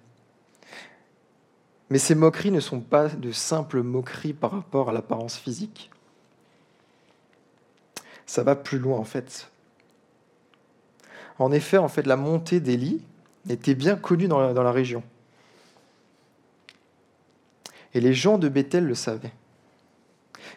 Mais 1.90 1.98
ces 1.98 2.14
moqueries 2.14 2.50
ne 2.50 2.60
sont 2.60 2.80
pas 2.80 3.08
de 3.08 3.30
simples 3.30 3.82
moqueries 3.82 4.32
par 4.32 4.52
rapport 4.52 4.88
à 4.88 4.92
l'apparence 4.92 5.36
physique. 5.36 5.90
Ça 8.26 8.42
va 8.42 8.56
plus 8.56 8.78
loin 8.78 8.98
en 8.98 9.04
fait. 9.04 9.50
En 11.38 11.52
effet, 11.52 11.76
en 11.76 11.88
fait, 11.88 12.06
la 12.06 12.16
montée 12.16 12.60
d'Élie 12.60 13.02
était 13.48 13.74
bien 13.74 13.96
connue 13.96 14.28
dans 14.28 14.52
la, 14.52 14.72
région. 14.72 15.02
Et 17.92 18.00
les 18.00 18.14
gens 18.14 18.38
de 18.38 18.48
Bethel 18.48 18.86
le 18.86 18.94
savaient. 18.94 19.32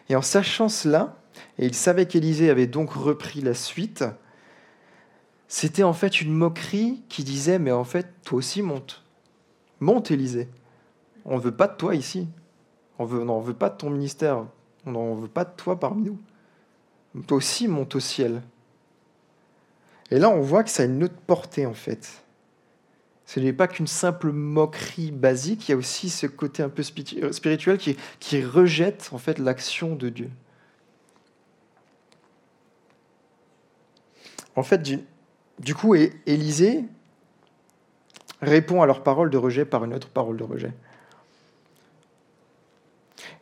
Et 0.08 0.16
en 0.16 0.22
sachant 0.22 0.68
cela, 0.68 1.16
et 1.58 1.66
ils 1.66 1.74
savaient 1.74 2.06
qu'Élisée 2.06 2.50
avait 2.50 2.66
donc 2.66 2.92
repris 2.92 3.40
la 3.40 3.54
suite, 3.54 4.04
c'était 5.48 5.82
en 5.82 5.92
fait 5.92 6.20
une 6.20 6.32
moquerie 6.32 7.02
qui 7.08 7.24
disait, 7.24 7.58
mais 7.58 7.72
en 7.72 7.84
fait, 7.84 8.06
toi 8.24 8.38
aussi 8.38 8.62
monte. 8.62 9.02
Monte, 9.80 10.10
Élisée. 10.10 10.48
On 11.24 11.36
ne 11.36 11.42
veut 11.42 11.54
pas 11.54 11.68
de 11.68 11.76
toi 11.76 11.94
ici. 11.94 12.28
On 12.98 13.06
n'en 13.06 13.40
veut 13.40 13.54
pas 13.54 13.70
de 13.70 13.76
ton 13.76 13.90
ministère. 13.90 14.44
On 14.86 14.92
n'en 14.92 15.14
veut 15.14 15.28
pas 15.28 15.44
de 15.44 15.52
toi 15.56 15.78
parmi 15.78 16.02
nous. 16.02 16.18
Toi 17.26 17.38
aussi, 17.38 17.68
monte 17.68 17.94
au 17.94 18.00
ciel. 18.00 18.42
Et 20.10 20.18
là, 20.18 20.30
on 20.30 20.40
voit 20.40 20.64
que 20.64 20.70
ça 20.70 20.82
a 20.82 20.86
une 20.86 21.04
autre 21.04 21.20
portée, 21.26 21.66
en 21.66 21.74
fait. 21.74 22.22
Ce 23.28 23.40
n'est 23.40 23.52
pas 23.52 23.68
qu'une 23.68 23.86
simple 23.86 24.32
moquerie 24.32 25.10
basique, 25.10 25.68
il 25.68 25.72
y 25.72 25.74
a 25.74 25.76
aussi 25.76 26.08
ce 26.08 26.26
côté 26.26 26.62
un 26.62 26.70
peu 26.70 26.82
spirituel 26.82 27.76
qui, 27.76 28.42
rejette, 28.42 29.10
en 29.12 29.18
fait, 29.18 29.38
l'action 29.38 29.94
de 29.94 30.08
Dieu. 30.08 30.30
En 34.56 34.62
fait, 34.62 34.78
du, 34.78 35.00
du 35.58 35.74
coup, 35.74 35.94
Élisée 35.94 36.86
répond 38.40 38.80
à 38.80 38.86
leur 38.86 39.02
parole 39.02 39.28
de 39.28 39.36
rejet 39.36 39.66
par 39.66 39.84
une 39.84 39.92
autre 39.92 40.08
parole 40.08 40.38
de 40.38 40.44
rejet. 40.44 40.72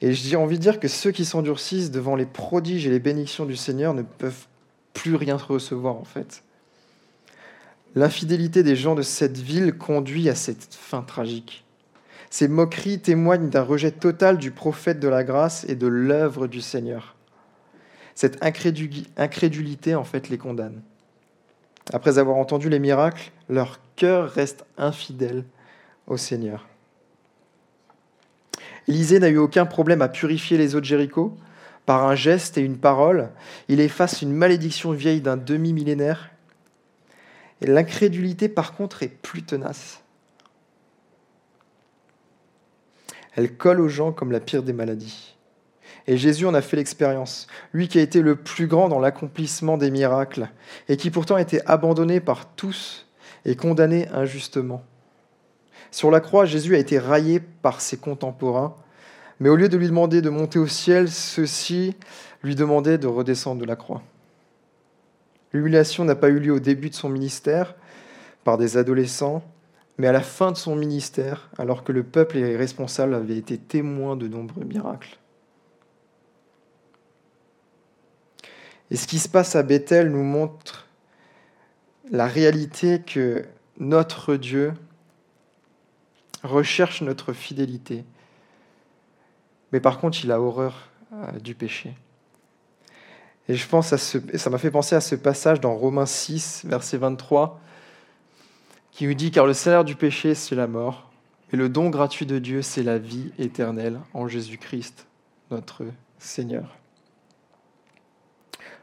Et 0.00 0.14
j'ai 0.14 0.34
envie 0.34 0.56
de 0.56 0.62
dire 0.62 0.80
que 0.80 0.88
ceux 0.88 1.12
qui 1.12 1.24
s'endurcissent 1.24 1.92
devant 1.92 2.16
les 2.16 2.26
prodiges 2.26 2.88
et 2.88 2.90
les 2.90 2.98
bénédictions 2.98 3.46
du 3.46 3.54
Seigneur 3.54 3.94
ne 3.94 4.02
peuvent 4.02 4.48
plus 4.94 5.14
rien 5.14 5.36
recevoir 5.36 5.94
en 5.94 6.04
fait. 6.04 6.42
L'infidélité 7.96 8.62
des 8.62 8.76
gens 8.76 8.94
de 8.94 9.00
cette 9.00 9.38
ville 9.38 9.72
conduit 9.72 10.28
à 10.28 10.34
cette 10.34 10.74
fin 10.74 11.00
tragique. 11.00 11.64
Ces 12.28 12.46
moqueries 12.46 13.00
témoignent 13.00 13.48
d'un 13.48 13.62
rejet 13.62 13.90
total 13.90 14.36
du 14.36 14.50
prophète 14.50 15.00
de 15.00 15.08
la 15.08 15.24
grâce 15.24 15.64
et 15.66 15.76
de 15.76 15.86
l'œuvre 15.86 16.46
du 16.46 16.60
Seigneur. 16.60 17.16
Cette 18.14 18.36
incrédulité, 18.42 19.94
en 19.94 20.04
fait, 20.04 20.28
les 20.28 20.36
condamne. 20.36 20.82
Après 21.94 22.18
avoir 22.18 22.36
entendu 22.36 22.68
les 22.68 22.78
miracles, 22.78 23.30
leur 23.48 23.80
cœur 23.96 24.28
reste 24.30 24.66
infidèle 24.76 25.44
au 26.06 26.18
Seigneur. 26.18 26.66
Élisée 28.88 29.20
n'a 29.20 29.30
eu 29.30 29.38
aucun 29.38 29.64
problème 29.64 30.02
à 30.02 30.08
purifier 30.08 30.58
les 30.58 30.76
eaux 30.76 30.80
de 30.80 30.84
Jéricho. 30.84 31.34
Par 31.86 32.06
un 32.06 32.14
geste 32.14 32.58
et 32.58 32.62
une 32.62 32.76
parole, 32.76 33.30
il 33.68 33.80
efface 33.80 34.20
une 34.20 34.32
malédiction 34.32 34.92
vieille 34.92 35.22
d'un 35.22 35.38
demi-millénaire. 35.38 36.30
Et 37.60 37.66
l'incrédulité, 37.66 38.48
par 38.48 38.74
contre, 38.74 39.02
est 39.02 39.08
plus 39.08 39.42
tenace. 39.42 40.02
Elle 43.34 43.56
colle 43.56 43.80
aux 43.80 43.88
gens 43.88 44.12
comme 44.12 44.32
la 44.32 44.40
pire 44.40 44.62
des 44.62 44.72
maladies. 44.72 45.36
Et 46.06 46.16
Jésus 46.16 46.46
en 46.46 46.54
a 46.54 46.62
fait 46.62 46.76
l'expérience. 46.76 47.46
Lui 47.72 47.88
qui 47.88 47.98
a 47.98 48.02
été 48.02 48.22
le 48.22 48.36
plus 48.36 48.66
grand 48.66 48.88
dans 48.88 49.00
l'accomplissement 49.00 49.76
des 49.76 49.90
miracles 49.90 50.48
et 50.88 50.96
qui 50.96 51.10
pourtant 51.10 51.34
a 51.34 51.40
été 51.40 51.60
abandonné 51.66 52.20
par 52.20 52.54
tous 52.54 53.06
et 53.44 53.56
condamné 53.56 54.08
injustement. 54.08 54.82
Sur 55.90 56.10
la 56.10 56.20
croix, 56.20 56.44
Jésus 56.44 56.74
a 56.74 56.78
été 56.78 56.98
raillé 56.98 57.40
par 57.40 57.80
ses 57.80 57.96
contemporains, 57.96 58.74
mais 59.40 59.48
au 59.48 59.56
lieu 59.56 59.68
de 59.68 59.76
lui 59.76 59.86
demander 59.86 60.22
de 60.22 60.30
monter 60.30 60.58
au 60.58 60.66
ciel, 60.66 61.10
ceux-ci 61.10 61.96
lui 62.42 62.54
demandaient 62.54 62.98
de 62.98 63.06
redescendre 63.06 63.60
de 63.60 63.66
la 63.66 63.76
croix. 63.76 64.02
L'humiliation 65.56 66.04
n'a 66.04 66.14
pas 66.14 66.28
eu 66.28 66.38
lieu 66.38 66.52
au 66.52 66.60
début 66.60 66.90
de 66.90 66.94
son 66.94 67.08
ministère 67.08 67.76
par 68.44 68.58
des 68.58 68.76
adolescents, 68.76 69.42
mais 69.96 70.06
à 70.06 70.12
la 70.12 70.20
fin 70.20 70.52
de 70.52 70.56
son 70.58 70.76
ministère, 70.76 71.48
alors 71.56 71.82
que 71.82 71.92
le 71.92 72.02
peuple 72.02 72.36
et 72.36 72.42
les 72.42 72.56
responsables 72.58 73.14
avaient 73.14 73.38
été 73.38 73.56
témoins 73.56 74.16
de 74.16 74.28
nombreux 74.28 74.64
miracles. 74.64 75.18
Et 78.90 78.96
ce 78.96 79.06
qui 79.06 79.18
se 79.18 79.30
passe 79.30 79.56
à 79.56 79.62
Bethel 79.62 80.10
nous 80.10 80.22
montre 80.22 80.88
la 82.10 82.26
réalité 82.26 83.00
que 83.00 83.46
notre 83.78 84.36
Dieu 84.36 84.74
recherche 86.42 87.00
notre 87.00 87.32
fidélité. 87.32 88.04
Mais 89.72 89.80
par 89.80 90.00
contre, 90.00 90.22
il 90.22 90.30
a 90.32 90.38
horreur 90.38 90.90
euh, 91.14 91.32
du 91.40 91.54
péché. 91.54 91.94
Et 93.48 93.54
je 93.54 93.66
pense 93.68 93.92
à 93.92 93.98
ce, 93.98 94.18
ça 94.34 94.50
m'a 94.50 94.58
fait 94.58 94.70
penser 94.70 94.96
à 94.96 95.00
ce 95.00 95.14
passage 95.14 95.60
dans 95.60 95.74
Romains 95.74 96.06
6, 96.06 96.64
verset 96.64 96.98
23, 96.98 97.60
qui 98.90 99.06
nous 99.06 99.14
dit 99.14 99.30
Car 99.30 99.46
le 99.46 99.52
salaire 99.52 99.84
du 99.84 99.94
péché, 99.94 100.34
c'est 100.34 100.56
la 100.56 100.66
mort, 100.66 101.10
et 101.52 101.56
le 101.56 101.68
don 101.68 101.90
gratuit 101.90 102.26
de 102.26 102.38
Dieu, 102.38 102.62
c'est 102.62 102.82
la 102.82 102.98
vie 102.98 103.30
éternelle 103.38 104.00
en 104.14 104.26
Jésus-Christ, 104.26 105.06
notre 105.50 105.84
Seigneur. 106.18 106.76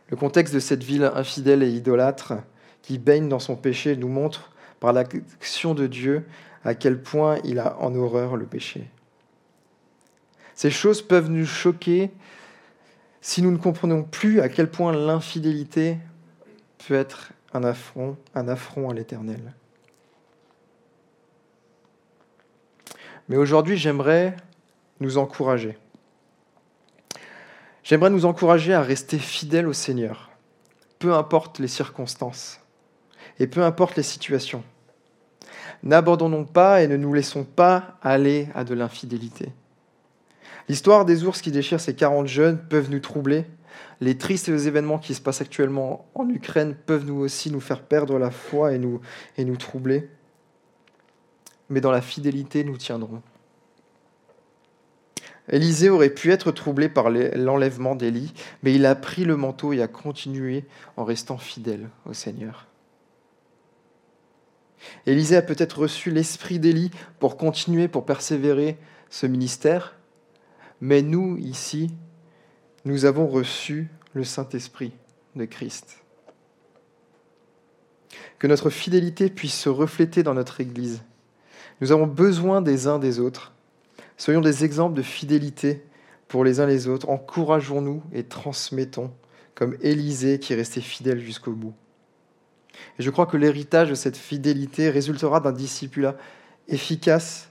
Le 0.10 0.16
contexte 0.16 0.54
de 0.54 0.60
cette 0.60 0.84
ville 0.84 1.12
infidèle 1.16 1.64
et 1.64 1.70
idolâtre 1.70 2.34
qui 2.82 3.00
baigne 3.00 3.28
dans 3.28 3.40
son 3.40 3.56
péché 3.56 3.98
nous 3.98 4.10
montre, 4.10 4.52
par 4.80 4.92
l'action 4.92 5.74
de 5.74 5.88
Dieu, 5.88 6.26
à 6.66 6.76
quel 6.76 7.02
point 7.02 7.38
il 7.46 7.60
a 7.60 7.80
en 7.80 7.96
horreur 7.96 8.36
le 8.36 8.46
péché. 8.46 8.90
Ces 10.56 10.72
choses 10.72 11.02
peuvent 11.02 11.30
nous 11.30 11.46
choquer 11.46 12.12
si 13.24 13.42
nous 13.42 13.52
ne 13.52 13.58
comprenons 13.58 14.04
plus 14.04 14.42
à 14.42 14.50
quel 14.50 14.70
point 14.70 14.92
l'infidélité 14.92 15.98
peut 16.78 16.94
être 16.94 17.32
un 17.54 17.64
affront, 17.64 18.18
à 18.36 18.94
l'Éternel. 18.94 19.54
Mais 23.30 23.38
aujourd'hui, 23.38 23.78
j'aimerais 23.78 24.36
nous 25.00 25.18
encourager. 25.18 25.78
J'aimerais 27.84 28.10
nous 28.10 28.26
encourager 28.26 28.74
à 28.74 28.82
rester 28.82 29.18
fidèles 29.18 29.70
au 29.70 29.74
Seigneur, 29.74 30.32
peu 31.00 31.14
importe 31.14 31.60
les 31.60 31.70
circonstances 31.70 32.60
et 33.40 33.48
peu 33.48 33.64
importe 33.64 33.96
les 33.96 34.04
situations. 34.04 34.66
N'abandonnons 35.82 36.44
pas 36.44 36.84
et 36.84 36.90
ne 36.90 36.98
nous 36.98 37.14
laissons 37.14 37.46
pas 37.46 37.98
aller 38.02 38.50
à 38.54 38.66
de 38.66 38.74
l'infidélité. 38.74 39.54
L'histoire 40.70 41.06
des 41.06 41.26
ours 41.26 41.42
qui 41.42 41.52
déchirent 41.52 41.80
ces 41.80 41.96
40 41.96 42.28
jeunes 42.28 42.58
peuvent 42.58 42.90
nous 42.90 43.00
troubler. 43.00 43.46
Les 44.02 44.18
tristes 44.18 44.50
événements 44.50 45.00
qui 45.00 45.14
se 45.14 45.22
passent 45.22 45.42
actuellement 45.42 46.08
en 46.16 46.30
Ukraine 46.30 46.76
peuvent 46.76 47.06
nous 47.06 47.20
aussi 47.20 47.52
nous 47.52 47.60
faire 47.60 47.82
perdre 47.82 48.18
la 48.18 48.32
foi 48.32 48.74
et 48.74 48.78
nous, 48.78 49.02
et 49.38 49.46
nous 49.46 49.58
troubler. 49.58 50.10
Mais 51.70 51.82
dans 51.82 51.92
la 51.92 52.02
fidélité, 52.02 52.64
nous 52.64 52.78
tiendrons. 52.78 53.22
Élisée 55.50 55.90
aurait 55.90 56.10
pu 56.10 56.32
être 56.32 56.52
troublé 56.52 56.88
par 56.88 57.10
l'enlèvement 57.10 57.96
d'Élie, 57.96 58.34
mais 58.62 58.74
il 58.74 58.86
a 58.86 58.96
pris 58.96 59.26
le 59.26 59.36
manteau 59.36 59.74
et 59.74 59.82
a 59.82 59.88
continué 59.88 60.66
en 60.96 61.04
restant 61.04 61.38
fidèle 61.38 61.90
au 62.06 62.14
Seigneur. 62.14 62.68
Élisée 65.06 65.36
a 65.36 65.42
peut-être 65.42 65.80
reçu 65.80 66.12
l'esprit 66.12 66.60
d'Élie 66.60 66.92
pour 67.20 67.36
continuer, 67.36 67.88
pour 67.88 68.06
persévérer 68.06 68.78
ce 69.10 69.26
ministère, 69.26 69.96
mais 70.84 71.02
nous, 71.02 71.38
ici, 71.38 71.92
nous 72.84 73.06
avons 73.06 73.26
reçu 73.26 73.90
le 74.12 74.26
Saint-Esprit 74.26 74.92
de 75.34 75.46
Christ. 75.46 76.04
Que 78.38 78.48
notre 78.48 78.70
fidélité 78.70 79.30
puisse 79.30 79.58
se 79.58 79.70
refléter 79.70 80.24
dans 80.24 80.34
notre 80.34 80.60
Église. 80.60 81.02
Nous 81.80 81.94
avons 81.94 82.06
besoin 82.06 82.62
des 82.62 82.88
uns 82.88 83.00
des 83.00 83.22
autres. 83.22 83.54
Soyons 84.18 84.42
des 84.42 84.66
exemples 84.66 84.94
de 84.94 85.02
fidélité 85.02 85.86
pour 86.28 86.44
les 86.44 86.60
uns 86.60 86.66
les 86.66 86.90
autres. 86.90 87.08
Encourageons-nous 87.08 88.04
et 88.12 88.26
transmettons, 88.26 89.14
comme 89.56 89.78
Élisée 89.80 90.38
qui 90.38 90.52
est 90.52 90.58
resté 90.58 90.82
fidèle 90.82 91.22
jusqu'au 91.22 91.54
bout. 91.54 91.74
Je 93.00 93.10
crois 93.10 93.26
que 93.26 93.38
l'héritage 93.38 93.88
de 93.88 93.96
cette 93.96 94.18
fidélité 94.18 94.90
résultera 94.90 95.40
d'un 95.40 95.54
discipulat 95.54 96.18
efficace 96.68 97.50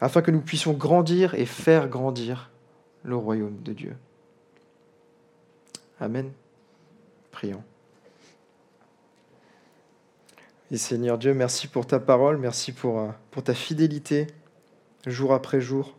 afin 0.00 0.22
que 0.22 0.30
nous 0.30 0.42
puissions 0.42 0.74
grandir 0.74 1.34
et 1.34 1.44
faire 1.44 1.88
grandir 1.88 2.51
le 3.04 3.16
royaume 3.16 3.62
de 3.62 3.72
Dieu. 3.72 3.96
Amen. 6.00 6.32
Prions. 7.30 7.62
Et 10.70 10.78
Seigneur 10.78 11.18
Dieu, 11.18 11.34
merci 11.34 11.68
pour 11.68 11.86
ta 11.86 12.00
parole, 12.00 12.38
merci 12.38 12.72
pour, 12.72 12.98
euh, 12.98 13.08
pour 13.30 13.44
ta 13.44 13.54
fidélité 13.54 14.26
jour 15.06 15.34
après 15.34 15.60
jour. 15.60 15.96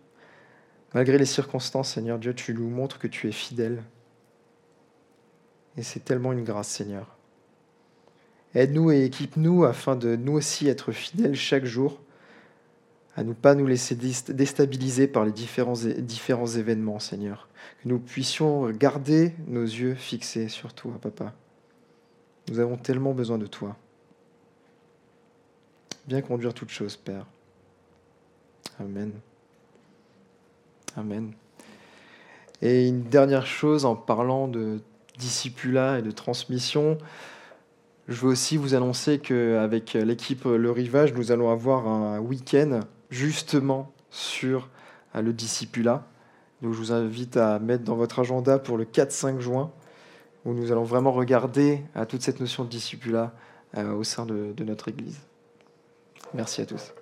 Malgré 0.93 1.17
les 1.17 1.25
circonstances, 1.25 1.93
Seigneur 1.93 2.19
Dieu, 2.19 2.33
tu 2.33 2.53
nous 2.53 2.69
montres 2.69 2.99
que 2.99 3.07
tu 3.07 3.27
es 3.27 3.31
fidèle. 3.31 3.83
Et 5.77 5.83
c'est 5.83 5.99
tellement 5.99 6.33
une 6.33 6.43
grâce, 6.43 6.69
Seigneur. 6.69 7.17
Aide-nous 8.53 8.91
et 8.91 9.03
équipe-nous 9.03 9.63
afin 9.63 9.95
de 9.95 10.15
nous 10.15 10.33
aussi 10.33 10.67
être 10.67 10.91
fidèles 10.91 11.35
chaque 11.35 11.65
jour, 11.65 11.99
à 13.15 13.23
ne 13.23 13.33
pas 13.33 13.53
nous 13.53 13.67
laisser 13.67 13.95
déstabiliser 13.95 15.07
par 15.07 15.23
les 15.23 15.31
différents, 15.31 15.75
événements, 15.75 16.99
Seigneur. 16.99 17.47
Que 17.81 17.89
nous 17.89 17.99
puissions 17.99 18.69
garder 18.71 19.33
nos 19.47 19.63
yeux 19.63 19.93
fixés 19.93 20.49
sur 20.49 20.73
toi, 20.73 20.93
Papa. 20.99 21.33
Nous 22.49 22.59
avons 22.59 22.75
tellement 22.75 23.13
besoin 23.13 23.37
de 23.37 23.45
toi. 23.45 23.75
Viens 26.07 26.21
conduire 26.21 26.53
toutes 26.53 26.71
choses, 26.71 26.97
Père. 26.97 27.25
Amen. 28.79 29.11
Amen. 30.97 31.33
Et 32.61 32.87
une 32.87 33.03
dernière 33.03 33.45
chose 33.45 33.85
en 33.85 33.95
parlant 33.95 34.47
de 34.47 34.79
discipulat 35.19 35.99
et 35.99 36.01
de 36.01 36.11
transmission, 36.11 36.97
je 38.07 38.15
veux 38.21 38.31
aussi 38.31 38.57
vous 38.57 38.73
annoncer 38.73 39.19
qu'avec 39.19 39.93
l'équipe 39.93 40.43
Le 40.45 40.71
Rivage, 40.71 41.13
nous 41.13 41.31
allons 41.31 41.51
avoir 41.51 41.87
un 41.87 42.19
week-end 42.19 42.81
justement 43.13 43.91
sur 44.09 44.69
euh, 45.15 45.21
le 45.21 45.31
discipulat. 45.31 46.05
Donc 46.61 46.73
je 46.73 46.77
vous 46.77 46.91
invite 46.91 47.37
à 47.37 47.59
mettre 47.59 47.83
dans 47.83 47.95
votre 47.95 48.19
agenda 48.19 48.59
pour 48.59 48.77
le 48.77 48.85
4-5 48.85 49.39
juin, 49.39 49.71
où 50.45 50.53
nous 50.53 50.71
allons 50.71 50.83
vraiment 50.83 51.11
regarder 51.11 51.81
à 51.95 52.05
toute 52.05 52.21
cette 52.21 52.39
notion 52.39 52.63
de 52.63 52.69
discipulat 52.69 53.33
euh, 53.77 53.93
au 53.93 54.03
sein 54.03 54.25
de 54.25 54.63
notre 54.63 54.89
Église. 54.89 55.19
Merci 56.33 56.61
à 56.61 56.65
tous. 56.65 56.93